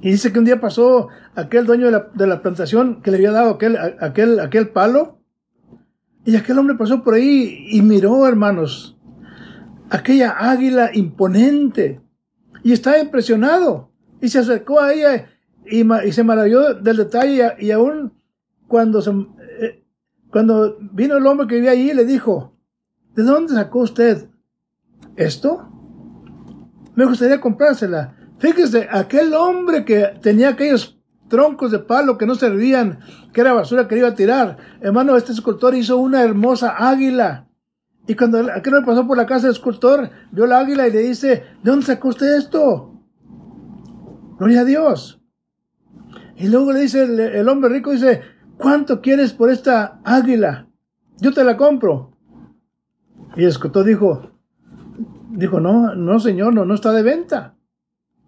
Y 0.00 0.12
dice 0.12 0.32
que 0.32 0.38
un 0.38 0.44
día 0.44 0.60
pasó 0.60 1.08
aquel 1.34 1.66
dueño 1.66 1.86
de 1.86 1.92
la, 1.92 2.08
de 2.14 2.26
la 2.26 2.40
plantación 2.42 3.02
que 3.02 3.10
le 3.10 3.16
había 3.16 3.32
dado 3.32 3.50
aquel, 3.50 3.76
aquel, 4.00 4.38
aquel 4.40 4.68
palo. 4.68 5.18
Y 6.24 6.36
aquel 6.36 6.58
hombre 6.58 6.76
pasó 6.76 7.02
por 7.02 7.14
ahí 7.14 7.66
y 7.70 7.82
miró, 7.82 8.26
hermanos, 8.26 8.96
aquella 9.90 10.36
águila 10.38 10.90
imponente. 10.92 12.00
Y 12.68 12.72
estaba 12.74 12.98
impresionado. 12.98 13.88
Y 14.20 14.28
se 14.28 14.40
acercó 14.40 14.78
a 14.78 14.92
ella 14.92 15.30
y, 15.64 16.12
se 16.12 16.22
maravilló 16.22 16.74
del 16.74 16.98
detalle. 16.98 17.54
Y, 17.60 17.70
aún 17.70 18.12
cuando, 18.66 19.00
eh, 19.00 19.86
cuando 20.30 20.76
vino 20.92 21.16
el 21.16 21.26
hombre 21.26 21.46
que 21.46 21.54
vivía 21.54 21.70
allí, 21.70 21.94
le 21.94 22.04
dijo, 22.04 22.52
¿de 23.14 23.22
dónde 23.22 23.54
sacó 23.54 23.78
usted 23.78 24.28
esto? 25.16 25.66
me 26.94 27.06
gustaría 27.06 27.40
comprársela. 27.40 28.16
Fíjese, 28.38 28.86
aquel 28.90 29.32
hombre 29.32 29.86
que 29.86 30.18
tenía 30.20 30.50
aquellos 30.50 31.00
troncos 31.30 31.70
de 31.70 31.78
palo 31.78 32.18
que 32.18 32.26
no 32.26 32.34
servían, 32.34 32.98
que 33.32 33.40
era 33.40 33.54
basura 33.54 33.88
que 33.88 33.96
iba 33.96 34.08
a 34.08 34.14
tirar. 34.14 34.58
Hermano, 34.82 35.16
este 35.16 35.32
escultor 35.32 35.74
hizo 35.74 35.96
una 35.96 36.22
hermosa 36.22 36.74
águila. 36.76 37.47
Y 38.08 38.16
cuando 38.16 38.38
aquel 38.38 38.74
hombre 38.74 38.94
pasó 38.94 39.06
por 39.06 39.16
la 39.16 39.26
casa 39.26 39.46
del 39.46 39.54
escultor, 39.54 40.10
vio 40.32 40.46
la 40.46 40.58
águila 40.58 40.88
y 40.88 40.92
le 40.92 41.00
dice, 41.00 41.44
¿de 41.62 41.70
dónde 41.70 41.86
sacó 41.86 42.08
usted 42.08 42.38
esto? 42.38 42.94
Gloria 44.38 44.62
a 44.62 44.64
Dios. 44.64 45.20
Y 46.36 46.48
luego 46.48 46.72
le 46.72 46.80
dice 46.80 47.02
el, 47.02 47.48
hombre 47.48 47.70
rico, 47.70 47.92
dice, 47.92 48.22
¿cuánto 48.56 49.00
quieres 49.00 49.32
por 49.34 49.50
esta 49.50 50.00
águila? 50.04 50.68
Yo 51.18 51.32
te 51.32 51.44
la 51.44 51.56
compro. 51.56 52.16
Y 53.36 53.42
el 53.42 53.50
escultor 53.50 53.84
dijo, 53.84 54.38
Dijo, 55.30 55.60
no, 55.60 55.94
no 55.94 56.18
señor, 56.18 56.54
no, 56.54 56.64
no 56.64 56.74
está 56.74 56.92
de 56.92 57.02
venta. 57.02 57.54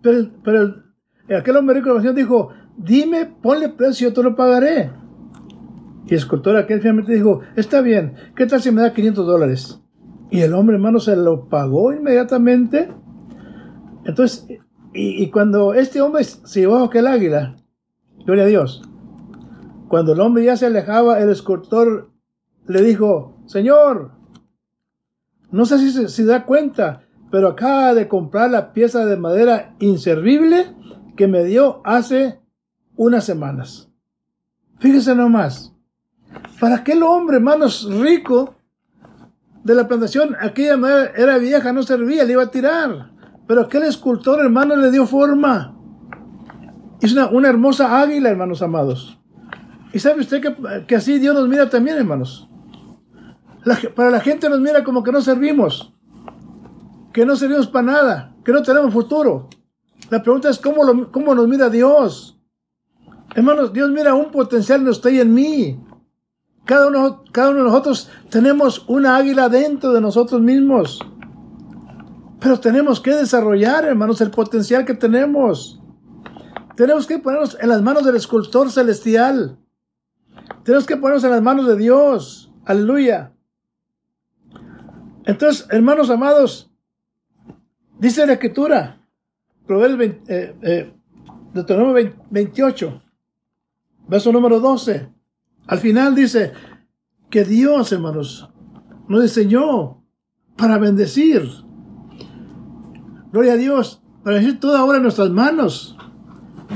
Pero, 0.03 0.31
pero 0.45 0.63
el, 0.63 1.37
aquel 1.37 1.57
hombre 1.57 1.81
rico 1.81 1.99
dijo, 2.13 2.51
dime, 2.77 3.27
ponle 3.27 3.71
precio, 3.71 4.09
yo 4.09 4.15
te 4.15 4.23
lo 4.23 4.37
pagaré. 4.37 4.93
Y 6.07 6.11
el 6.11 6.17
escultor 6.17 6.57
aquel 6.57 6.81
finalmente 6.81 7.13
dijo, 7.13 7.41
está 7.57 7.81
bien, 7.81 8.15
¿qué 8.35 8.47
tal 8.47 8.61
si 8.61 8.71
me 8.71 8.83
da 8.83 8.93
500 8.93 9.27
dólares? 9.27 9.81
Y 10.31 10.41
el 10.41 10.55
hombre 10.55 10.77
hermano 10.77 11.01
se 11.01 11.17
lo 11.17 11.49
pagó 11.49 11.93
inmediatamente. 11.93 12.93
Entonces, 14.05 14.47
y, 14.93 15.31
cuando 15.31 15.75
este 15.75 16.01
hombre 16.01 16.25
se 16.25 16.61
llevó 16.61 16.79
aquel 16.79 17.07
águila, 17.07 17.57
gloria 18.25 18.45
a 18.45 18.49
Dios, 18.49 18.83
cuando 19.89 20.13
el 20.13 20.21
hombre 20.21 20.45
ya 20.45 20.57
se 20.57 20.67
alejaba, 20.67 21.21
el 21.21 21.31
escultor 21.31 22.11
le 22.67 22.83
dijo, 22.83 23.37
Señor, 23.47 24.13
no 25.51 25.65
sé 25.65 25.79
si 25.79 25.91
se 25.91 26.09
si 26.09 26.25
da 26.25 26.45
cuenta, 26.45 27.03
pero 27.31 27.49
acaba 27.49 27.95
de 27.95 28.09
comprar 28.09 28.51
la 28.51 28.73
pieza 28.73 29.05
de 29.07 29.17
madera 29.17 29.75
inservible 29.79 30.75
que 31.17 31.29
me 31.29 31.45
dio 31.45 31.83
hace 31.85 32.41
unas 32.97 33.25
semanas. 33.25 33.91
Fíjese 34.79 35.15
nomás. 35.15 35.75
Para 36.61 36.77
aquel 36.77 37.03
hombre, 37.03 37.37
hermanos, 37.37 37.89
rico 37.91 38.55
de 39.65 39.75
la 39.75 39.89
plantación, 39.89 40.37
aquella 40.41 40.77
madera 40.77 41.13
era 41.17 41.39
vieja, 41.39 41.73
no 41.73 41.83
servía, 41.83 42.25
le 42.25 42.33
iba 42.33 42.43
a 42.43 42.51
tirar. 42.51 43.11
Pero 43.47 43.63
aquel 43.63 43.85
escultor, 43.85 44.41
hermano, 44.41 44.77
le 44.77 44.91
dio 44.91 45.07
forma. 45.07 45.77
Es 47.01 47.13
una, 47.13 47.29
una 47.29 47.49
hermosa 47.49 48.01
águila, 48.01 48.31
hermanos 48.31 48.63
amados. 48.63 49.19
Y 49.93 49.99
sabe 49.99 50.21
usted 50.21 50.41
que, 50.41 50.87
que 50.87 50.97
así 50.97 51.19
Dios 51.19 51.35
nos 51.35 51.49
mira 51.49 51.69
también, 51.69 51.97
hermanos. 51.97 52.49
La, 53.65 53.79
para 53.95 54.11
la 54.11 54.21
gente 54.21 54.49
nos 54.49 54.61
mira 54.61 54.85
como 54.85 55.03
que 55.03 55.13
no 55.13 55.21
servimos, 55.21 55.93
que 57.13 57.27
no 57.27 57.37
servimos 57.37 57.67
para 57.67 57.87
nada, 57.87 58.37
que 58.45 58.53
no 58.53 58.63
tenemos 58.63 58.93
futuro. 58.93 59.49
La 60.11 60.23
pregunta 60.23 60.49
es 60.49 60.59
cómo, 60.59 60.85
lo, 60.85 61.11
cómo 61.11 61.35
nos 61.35 61.47
mira 61.49 61.69
Dios. 61.69 62.39
Hermanos, 63.35 63.73
Dios 63.73 63.91
mira 63.91 64.15
un 64.15 64.31
potencial 64.31 64.81
en 64.81 64.89
usted 64.89 65.11
y 65.11 65.21
en 65.21 65.35
mí. 65.35 65.81
Cada 66.65 66.87
uno, 66.87 67.25
cada 67.33 67.51
uno 67.51 67.59
de 67.59 67.65
nosotros 67.65 68.11
tenemos 68.29 68.85
una 68.89 69.17
águila 69.17 69.49
dentro 69.49 69.93
de 69.93 70.01
nosotros 70.01 70.41
mismos. 70.41 71.01
Pero 72.41 72.59
tenemos 72.59 73.01
que 73.01 73.15
desarrollar, 73.15 73.85
hermanos, 73.85 74.21
el 74.21 74.31
potencial 74.31 74.85
que 74.85 74.95
tenemos. 74.95 75.81
Tenemos 76.77 77.07
que 77.07 77.19
ponernos 77.19 77.59
en 77.61 77.69
las 77.69 77.83
manos 77.83 78.05
del 78.05 78.17
escultor 78.17 78.71
celestial. 78.71 79.59
Tenemos 80.65 80.87
que 80.87 80.97
ponernos 80.97 81.25
en 81.25 81.31
las 81.31 81.43
manos 81.43 81.67
de 81.67 81.77
Dios. 81.77 82.51
Aleluya. 82.65 83.35
Entonces, 85.25 85.67
hermanos 85.71 86.09
amados, 86.09 86.71
dice 87.99 88.27
la 88.27 88.35
escritura, 88.35 89.01
Proverbios 89.67 89.99
20, 89.99 90.35
eh, 90.35 90.57
eh, 90.63 90.95
Deuteronomio 91.53 92.15
28, 92.31 93.03
verso 94.09 94.33
número 94.33 94.61
12. 94.61 95.20
Al 95.71 95.79
final 95.79 96.17
dice 96.17 96.53
que 97.31 97.45
Dios, 97.45 97.93
hermanos, 97.93 98.51
nos 99.07 99.23
diseñó 99.23 100.05
para 100.57 100.79
bendecir. 100.79 101.49
Gloria 103.31 103.53
a 103.53 103.57
Dios, 103.57 104.03
para 104.25 104.39
decir 104.39 104.59
toda 104.59 104.85
obra 104.85 104.97
en 104.97 105.05
nuestras 105.05 105.31
manos. 105.31 105.97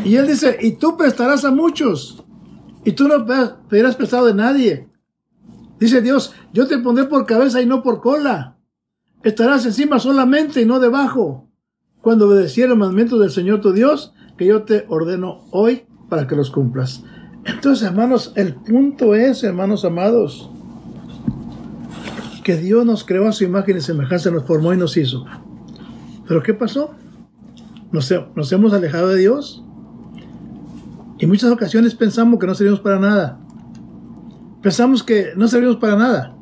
Y 0.04 0.14
Él 0.14 0.28
dice, 0.28 0.58
y 0.60 0.76
tú 0.76 0.96
prestarás 0.96 1.44
a 1.44 1.50
muchos, 1.50 2.24
y 2.84 2.92
tú 2.92 3.08
no 3.08 3.26
pedirás 3.68 3.96
prestado 3.96 4.26
de 4.26 4.34
nadie. 4.34 4.88
Dice 5.80 6.00
Dios, 6.00 6.32
yo 6.52 6.68
te 6.68 6.78
pondré 6.78 7.06
por 7.06 7.26
cabeza 7.26 7.60
y 7.60 7.66
no 7.66 7.82
por 7.82 8.00
cola. 8.00 8.58
Estarás 9.24 9.66
encima 9.66 9.98
solamente 9.98 10.62
y 10.62 10.66
no 10.66 10.78
debajo. 10.78 11.50
Cuando 12.00 12.28
obedecieras 12.28 12.70
los 12.70 12.78
mandamientos 12.78 13.18
del 13.18 13.32
Señor 13.32 13.60
tu 13.60 13.72
Dios, 13.72 14.14
que 14.38 14.46
yo 14.46 14.62
te 14.62 14.86
ordeno 14.88 15.46
hoy 15.50 15.84
para 16.08 16.28
que 16.28 16.36
los 16.36 16.52
cumplas. 16.52 17.02
Entonces, 17.44 17.86
hermanos, 17.86 18.32
el 18.36 18.54
punto 18.54 19.14
es, 19.14 19.44
hermanos 19.44 19.84
amados, 19.84 20.50
que 22.42 22.56
Dios 22.56 22.84
nos 22.84 23.04
creó 23.04 23.28
a 23.28 23.32
su 23.32 23.44
imagen 23.44 23.76
y 23.76 23.80
semejanza, 23.80 24.30
nos 24.30 24.44
formó 24.44 24.72
y 24.72 24.76
nos 24.76 24.96
hizo. 24.96 25.24
Pero 26.26 26.42
¿qué 26.42 26.54
pasó? 26.54 26.94
Nos, 27.90 28.12
nos 28.34 28.52
hemos 28.52 28.72
alejado 28.72 29.08
de 29.08 29.18
Dios. 29.18 29.64
Y 31.18 31.26
muchas 31.26 31.50
ocasiones 31.50 31.94
pensamos 31.94 32.38
que 32.38 32.46
no 32.46 32.54
servimos 32.54 32.80
para 32.80 32.98
nada. 32.98 33.40
Pensamos 34.62 35.02
que 35.02 35.32
no 35.36 35.48
servimos 35.48 35.76
para 35.76 35.96
nada. 35.96 36.36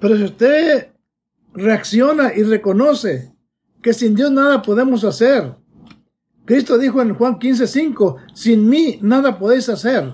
Pero 0.00 0.16
si 0.16 0.24
usted 0.24 0.92
reacciona 1.52 2.34
y 2.34 2.42
reconoce 2.42 3.34
que 3.82 3.92
sin 3.92 4.14
Dios 4.14 4.30
nada 4.30 4.62
podemos 4.62 5.04
hacer, 5.04 5.56
Cristo 6.50 6.78
dijo 6.78 7.00
en 7.00 7.14
Juan 7.14 7.38
15:5, 7.38 8.16
sin 8.34 8.68
mí 8.68 8.98
nada 9.02 9.38
podéis 9.38 9.68
hacer. 9.68 10.12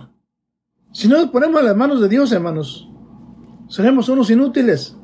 Si 0.92 1.08
no 1.08 1.16
nos 1.16 1.30
ponemos 1.30 1.60
en 1.60 1.66
las 1.66 1.74
manos 1.74 1.98
de 1.98 2.10
Dios, 2.10 2.30
hermanos, 2.30 2.90
seremos 3.70 4.10
unos 4.10 4.28
inútiles. 4.28 4.98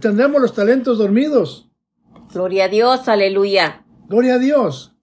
Tendremos 0.00 0.40
los 0.40 0.54
talentos 0.54 0.96
dormidos. 0.96 1.68
Gloria 2.32 2.66
a 2.66 2.68
Dios, 2.68 3.08
aleluya. 3.08 3.84
Gloria 4.08 4.34
a 4.34 4.38
Dios. 4.38 4.94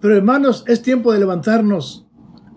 Pero 0.00 0.16
hermanos, 0.16 0.64
es 0.66 0.82
tiempo 0.82 1.12
de 1.12 1.20
levantarnos 1.20 2.04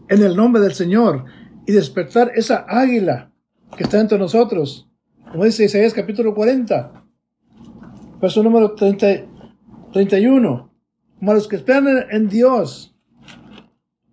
en 0.10 0.23
el 0.23 0.36
nombre 0.36 0.63
del 0.63 0.73
Señor 0.73 1.25
y 1.67 1.73
despertar 1.73 2.31
esa 2.34 2.65
águila 2.67 3.31
que 3.77 3.84
está 3.84 3.99
entre 3.99 4.17
nosotros. 4.17 4.89
Como 5.31 5.43
dice 5.43 5.65
Isaías 5.65 5.93
capítulo 5.93 6.34
40, 6.34 7.05
verso 8.19 8.41
número 8.41 8.73
30, 8.73 9.27
31 9.93 10.74
como 11.25 11.33
los 11.33 11.47
que 11.47 11.55
esperan 11.55 12.05
en, 12.11 12.29
Dios. 12.29 12.93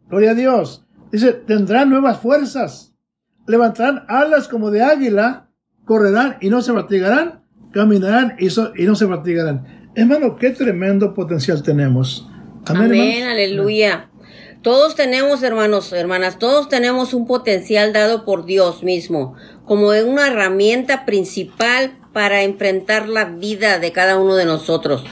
Gloria 0.08 0.30
a 0.30 0.34
Dios. 0.34 0.86
Dice, 1.10 1.34
tendrán 1.34 1.90
nuevas 1.90 2.20
fuerzas, 2.20 2.94
levantarán 3.46 4.06
alas 4.08 4.48
como 4.48 4.70
de 4.70 4.82
águila, 4.82 5.50
correrán 5.84 6.38
y 6.40 6.48
no 6.48 6.62
se 6.62 6.72
fatigarán, 6.72 7.42
caminarán 7.70 8.36
y, 8.38 8.46
y 8.46 8.86
no 8.86 8.94
se 8.94 9.06
fatigarán. 9.06 9.90
Hermano, 9.94 10.36
qué 10.36 10.52
tremendo 10.52 11.12
potencial 11.12 11.62
tenemos. 11.62 12.26
Amén, 12.64 13.24
aleluya. 13.24 14.08
Todos 14.62 14.94
tenemos, 14.94 15.42
hermanos, 15.42 15.92
hermanas, 15.92 16.38
todos 16.38 16.70
tenemos 16.70 17.12
un 17.12 17.26
potencial 17.26 17.92
dado 17.92 18.24
por 18.24 18.46
Dios 18.46 18.82
mismo, 18.82 19.34
como 19.66 19.88
una 19.88 20.28
herramienta 20.28 21.04
principal 21.04 21.92
para 22.14 22.42
enfrentar 22.42 23.06
la 23.06 23.26
vida 23.26 23.78
de 23.78 23.92
cada 23.92 24.16
uno 24.16 24.34
de 24.34 24.46
nosotros. 24.46 25.04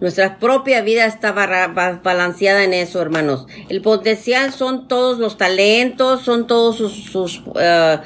Nuestra 0.00 0.38
propia 0.38 0.80
vida 0.80 1.04
está 1.04 1.32
balanceada 1.32 2.64
en 2.64 2.72
eso, 2.72 3.02
hermanos. 3.02 3.46
El 3.68 3.82
potencial 3.82 4.50
son 4.52 4.88
todos 4.88 5.18
los 5.18 5.36
talentos, 5.36 6.22
son 6.22 6.46
todos 6.46 6.76
sus, 6.76 7.42
eh, 7.56 7.98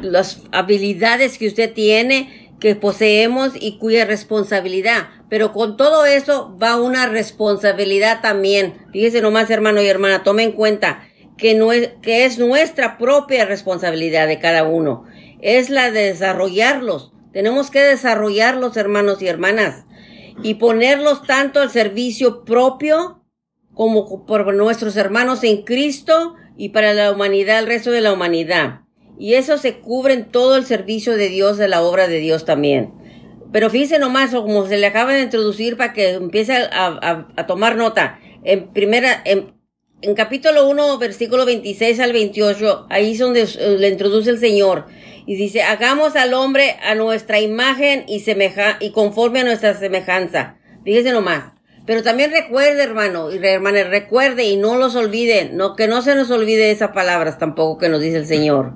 las 0.00 0.42
habilidades 0.52 1.36
que 1.38 1.48
usted 1.48 1.72
tiene, 1.72 2.52
que 2.60 2.76
poseemos 2.76 3.52
y 3.58 3.78
cuya 3.78 4.04
responsabilidad. 4.04 5.08
Pero 5.28 5.52
con 5.52 5.76
todo 5.76 6.06
eso 6.06 6.56
va 6.62 6.80
una 6.80 7.06
responsabilidad 7.06 8.20
también. 8.20 8.74
Fíjese 8.92 9.20
nomás, 9.20 9.50
hermano 9.50 9.82
y 9.82 9.88
hermana, 9.88 10.22
tome 10.22 10.44
en 10.44 10.52
cuenta 10.52 11.02
que, 11.36 11.56
no 11.56 11.72
es, 11.72 11.90
que 12.00 12.26
es 12.26 12.38
nuestra 12.38 12.96
propia 12.96 13.44
responsabilidad 13.44 14.28
de 14.28 14.38
cada 14.38 14.62
uno. 14.62 15.04
Es 15.40 15.68
la 15.68 15.90
de 15.90 16.04
desarrollarlos. 16.04 17.12
Tenemos 17.32 17.72
que 17.72 17.80
desarrollarlos, 17.80 18.76
hermanos 18.76 19.20
y 19.20 19.26
hermanas 19.26 19.84
y 20.42 20.54
ponerlos 20.54 21.22
tanto 21.24 21.60
al 21.60 21.70
servicio 21.70 22.44
propio 22.44 23.24
como 23.74 24.26
por 24.26 24.52
nuestros 24.54 24.96
hermanos 24.96 25.44
en 25.44 25.62
Cristo 25.62 26.34
y 26.56 26.70
para 26.70 26.94
la 26.94 27.12
humanidad, 27.12 27.60
el 27.60 27.66
resto 27.66 27.90
de 27.90 28.00
la 28.00 28.12
humanidad. 28.12 28.80
Y 29.18 29.34
eso 29.34 29.58
se 29.58 29.78
cubre 29.78 30.14
en 30.14 30.30
todo 30.30 30.56
el 30.56 30.64
servicio 30.64 31.16
de 31.16 31.28
Dios, 31.28 31.58
de 31.58 31.68
la 31.68 31.82
obra 31.82 32.08
de 32.08 32.18
Dios 32.18 32.44
también. 32.44 32.92
Pero 33.52 33.70
fíjense 33.70 33.98
nomás, 33.98 34.32
como 34.32 34.66
se 34.66 34.76
le 34.76 34.86
acaba 34.86 35.14
de 35.14 35.22
introducir 35.22 35.76
para 35.76 35.92
que 35.92 36.10
empiece 36.10 36.54
a, 36.54 37.46
tomar 37.46 37.76
nota. 37.76 38.20
En 38.44 38.72
primera, 38.72 39.22
en, 39.24 39.54
en 40.02 40.14
capítulo 40.14 40.68
1, 40.68 40.98
versículo 40.98 41.46
26 41.46 42.00
al 42.00 42.12
28, 42.12 42.86
ahí 42.90 43.12
es 43.12 43.18
donde 43.18 43.42
eh, 43.42 43.76
le 43.78 43.88
introduce 43.88 44.30
el 44.30 44.38
Señor. 44.38 44.86
Y 45.28 45.36
dice, 45.36 45.62
hagamos 45.62 46.16
al 46.16 46.32
hombre 46.32 46.78
a 46.82 46.94
nuestra 46.94 47.38
imagen 47.38 48.04
y, 48.08 48.20
semeja 48.20 48.78
y 48.80 48.92
conforme 48.92 49.40
a 49.40 49.44
nuestra 49.44 49.74
semejanza. 49.74 50.56
Fíjese 50.86 51.12
nomás. 51.12 51.52
Pero 51.84 52.02
también 52.02 52.30
recuerde, 52.30 52.82
hermano 52.82 53.30
y 53.30 53.36
hermana, 53.36 53.84
recuerde 53.84 54.44
y 54.44 54.56
no 54.56 54.78
los 54.78 54.96
olvide, 54.96 55.50
no, 55.52 55.76
que 55.76 55.86
no 55.86 56.00
se 56.00 56.14
nos 56.14 56.30
olvide 56.30 56.70
esas 56.70 56.92
palabras 56.92 57.38
tampoco 57.38 57.76
que 57.76 57.90
nos 57.90 58.00
dice 58.00 58.16
el 58.16 58.26
Señor. 58.26 58.72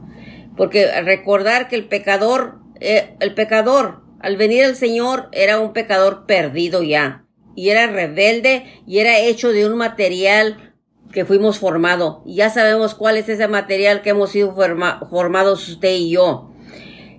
Porque 0.55 1.01
recordar 1.01 1.69
que 1.69 1.77
el 1.77 1.87
pecador, 1.87 2.59
eh, 2.81 3.17
el 3.21 3.33
pecador, 3.33 4.03
al 4.21 4.37
venir 4.37 4.65
el 4.65 4.77
Señor, 4.77 5.31
era 5.33 5.59
un 5.59 5.73
pecador 5.73 6.27
perdido 6.27 6.83
ya. 6.83 7.25
Y 7.57 7.71
era 7.71 7.87
rebelde 7.87 8.65
y 8.87 8.99
era 8.99 9.19
hecho 9.19 9.53
de 9.53 9.67
un 9.67 9.79
material 9.79 10.72
que 11.13 11.25
fuimos 11.25 11.59
formados. 11.59 12.19
Y 12.25 12.37
ya 12.37 12.51
sabemos 12.51 12.95
cuál 12.95 13.17
es 13.17 13.29
ese 13.29 13.49
material 13.49 14.03
que 14.03 14.11
hemos 14.11 14.31
sido 14.31 14.55
formados 14.55 15.69
usted 15.69 15.95
y 15.95 16.11
yo. 16.11 16.51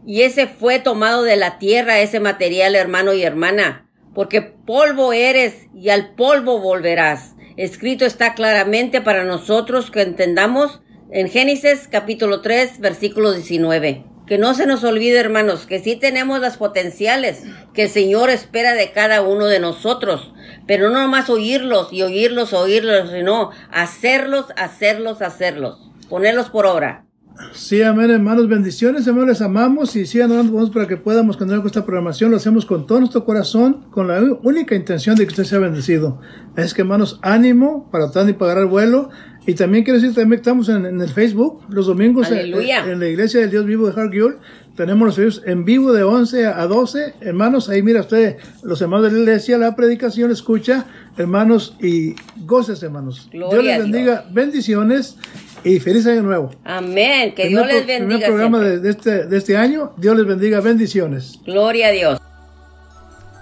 Y 0.06 0.23
ese 0.23 0.47
fue 0.47 0.79
tomado 0.79 1.23
de 1.23 1.38
la 1.38 1.60
tierra, 1.60 2.01
ese 2.01 2.19
material, 2.19 2.75
hermano 2.75 3.13
y 3.13 3.23
hermana. 3.23 3.89
Porque 4.13 4.41
polvo 4.41 5.13
eres 5.13 5.67
y 5.73 5.89
al 5.89 6.13
polvo 6.15 6.60
volverás. 6.60 7.36
Escrito 7.56 8.06
está 8.06 8.34
claramente 8.34 8.99
para 9.01 9.23
nosotros 9.23 9.91
que 9.91 10.01
entendamos 10.01 10.82
en 11.12 11.29
Génesis 11.29 11.88
capítulo 11.89 12.41
3 12.41 12.79
versículo 12.79 13.32
19. 13.32 14.12
Que 14.26 14.38
no 14.38 14.54
se 14.54 14.66
nos 14.66 14.84
olvide, 14.84 15.20
hermanos, 15.20 15.66
que 15.66 15.80
sí 15.80 15.96
tenemos 15.96 16.40
las 16.40 16.58
potenciales 16.58 17.44
que 17.74 17.84
el 17.84 17.90
Señor 17.90 18.30
espera 18.30 18.74
de 18.74 18.92
cada 18.92 19.22
uno 19.22 19.48
de 19.48 19.60
nosotros, 19.60 20.34
pero 20.66 20.90
no 20.90 21.02
nomás 21.02 21.30
oírlos 21.30 21.92
y 21.92 22.04
oírlos, 22.04 22.54
oírlos, 22.54 23.12
sino 23.12 23.52
hacerlos, 23.70 24.46
hacerlos, 24.56 25.22
hacerlos, 25.22 25.92
ponerlos 26.10 26.50
por 26.50 26.66
obra. 26.66 27.06
Sí, 27.52 27.82
amén, 27.82 28.12
hermanos, 28.12 28.48
bendiciones, 28.48 29.08
hermanos, 29.08 29.30
les 29.30 29.42
amamos 29.42 29.96
y 29.96 30.06
sigan 30.06 30.32
orando 30.32 30.72
para 30.72 30.88
que 30.88 30.98
podamos 30.98 31.36
continuar 31.36 31.62
con 31.62 31.68
esta 31.68 31.86
programación. 31.86 32.32
Lo 32.32 32.38
hacemos 32.38 32.66
con 32.66 32.86
todo 32.86 33.00
nuestro 33.00 33.26
corazón, 33.26 33.90
con 33.90 34.08
la 34.08 34.22
única 34.44 34.76
intención 34.76 35.16
de 35.16 35.26
que 35.26 35.32
usted 35.32 35.44
sea 35.44 35.60
bendecido. 35.60 36.22
Es 36.56 36.74
que, 36.74 36.82
hermanos, 36.82 37.20
ánimo 37.24 37.90
para 37.92 38.12
tratar 38.12 38.30
y 38.30 38.34
pagar 38.34 38.60
el 38.60 38.68
vuelo. 38.68 39.10
Y 39.45 39.56
también 39.56 39.84
quiero 39.84 39.99
decir 39.99 40.15
también 40.15 40.41
que 40.41 40.49
estamos 40.49 40.69
en, 40.69 40.86
el 40.86 41.10
Facebook 41.10 41.63
los 41.67 41.88
domingos 41.88 42.32
en, 42.32 42.99
la 42.99 43.08
iglesia 43.08 43.41
del 43.41 43.51
Dios 43.51 43.65
vivo 43.65 43.89
de 43.89 44.01
Hargill. 44.01 44.38
Tenemos 44.75 45.06
los 45.06 45.15
servicios 45.15 45.45
en 45.45 45.65
vivo 45.65 45.91
de 45.91 46.03
11 46.03 46.47
a 46.47 46.65
12. 46.65 47.15
Hermanos, 47.21 47.69
ahí 47.69 47.84
mira 47.84 47.99
usted, 47.99 48.38
los 48.63 48.82
hermanos 48.82 49.08
de 49.08 49.12
la 49.12 49.19
iglesia, 49.19 49.58
la 49.58 49.75
predicación, 49.75 50.32
escucha, 50.32 50.86
hermanos, 51.17 51.75
y 51.82 52.15
goces, 52.38 52.82
hermanos. 52.82 53.29
Dios 53.32 53.63
les 53.63 53.79
bendiga, 53.79 54.25
bendiciones 54.32 55.17
y 55.63 55.79
feliz 55.79 56.08
año 56.08 56.23
nuevo. 56.23 56.51
Amén, 56.63 57.36
que 57.36 57.49
Dios 57.49 57.67
les 57.67 57.86
bendiga. 57.86 58.08
Primer 58.08 58.27
programa 58.27 58.60
de, 58.62 58.89
este, 58.89 59.27
de 59.27 59.38
este 59.38 59.58
año, 59.58 59.93
Dios 59.97 60.17
les 60.17 60.25
bendiga, 60.25 60.62
bendiciones. 60.62 61.39
Gloria 61.45 61.88
a 61.88 61.91
Dios. 61.91 62.21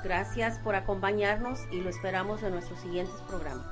Gracias 0.03 0.57
por 0.59 0.75
acompañarnos 0.75 1.59
y 1.71 1.79
lo 1.79 1.89
esperamos 1.89 2.41
en 2.43 2.51
nuestros 2.51 2.79
siguientes 2.81 3.15
programas. 3.27 3.65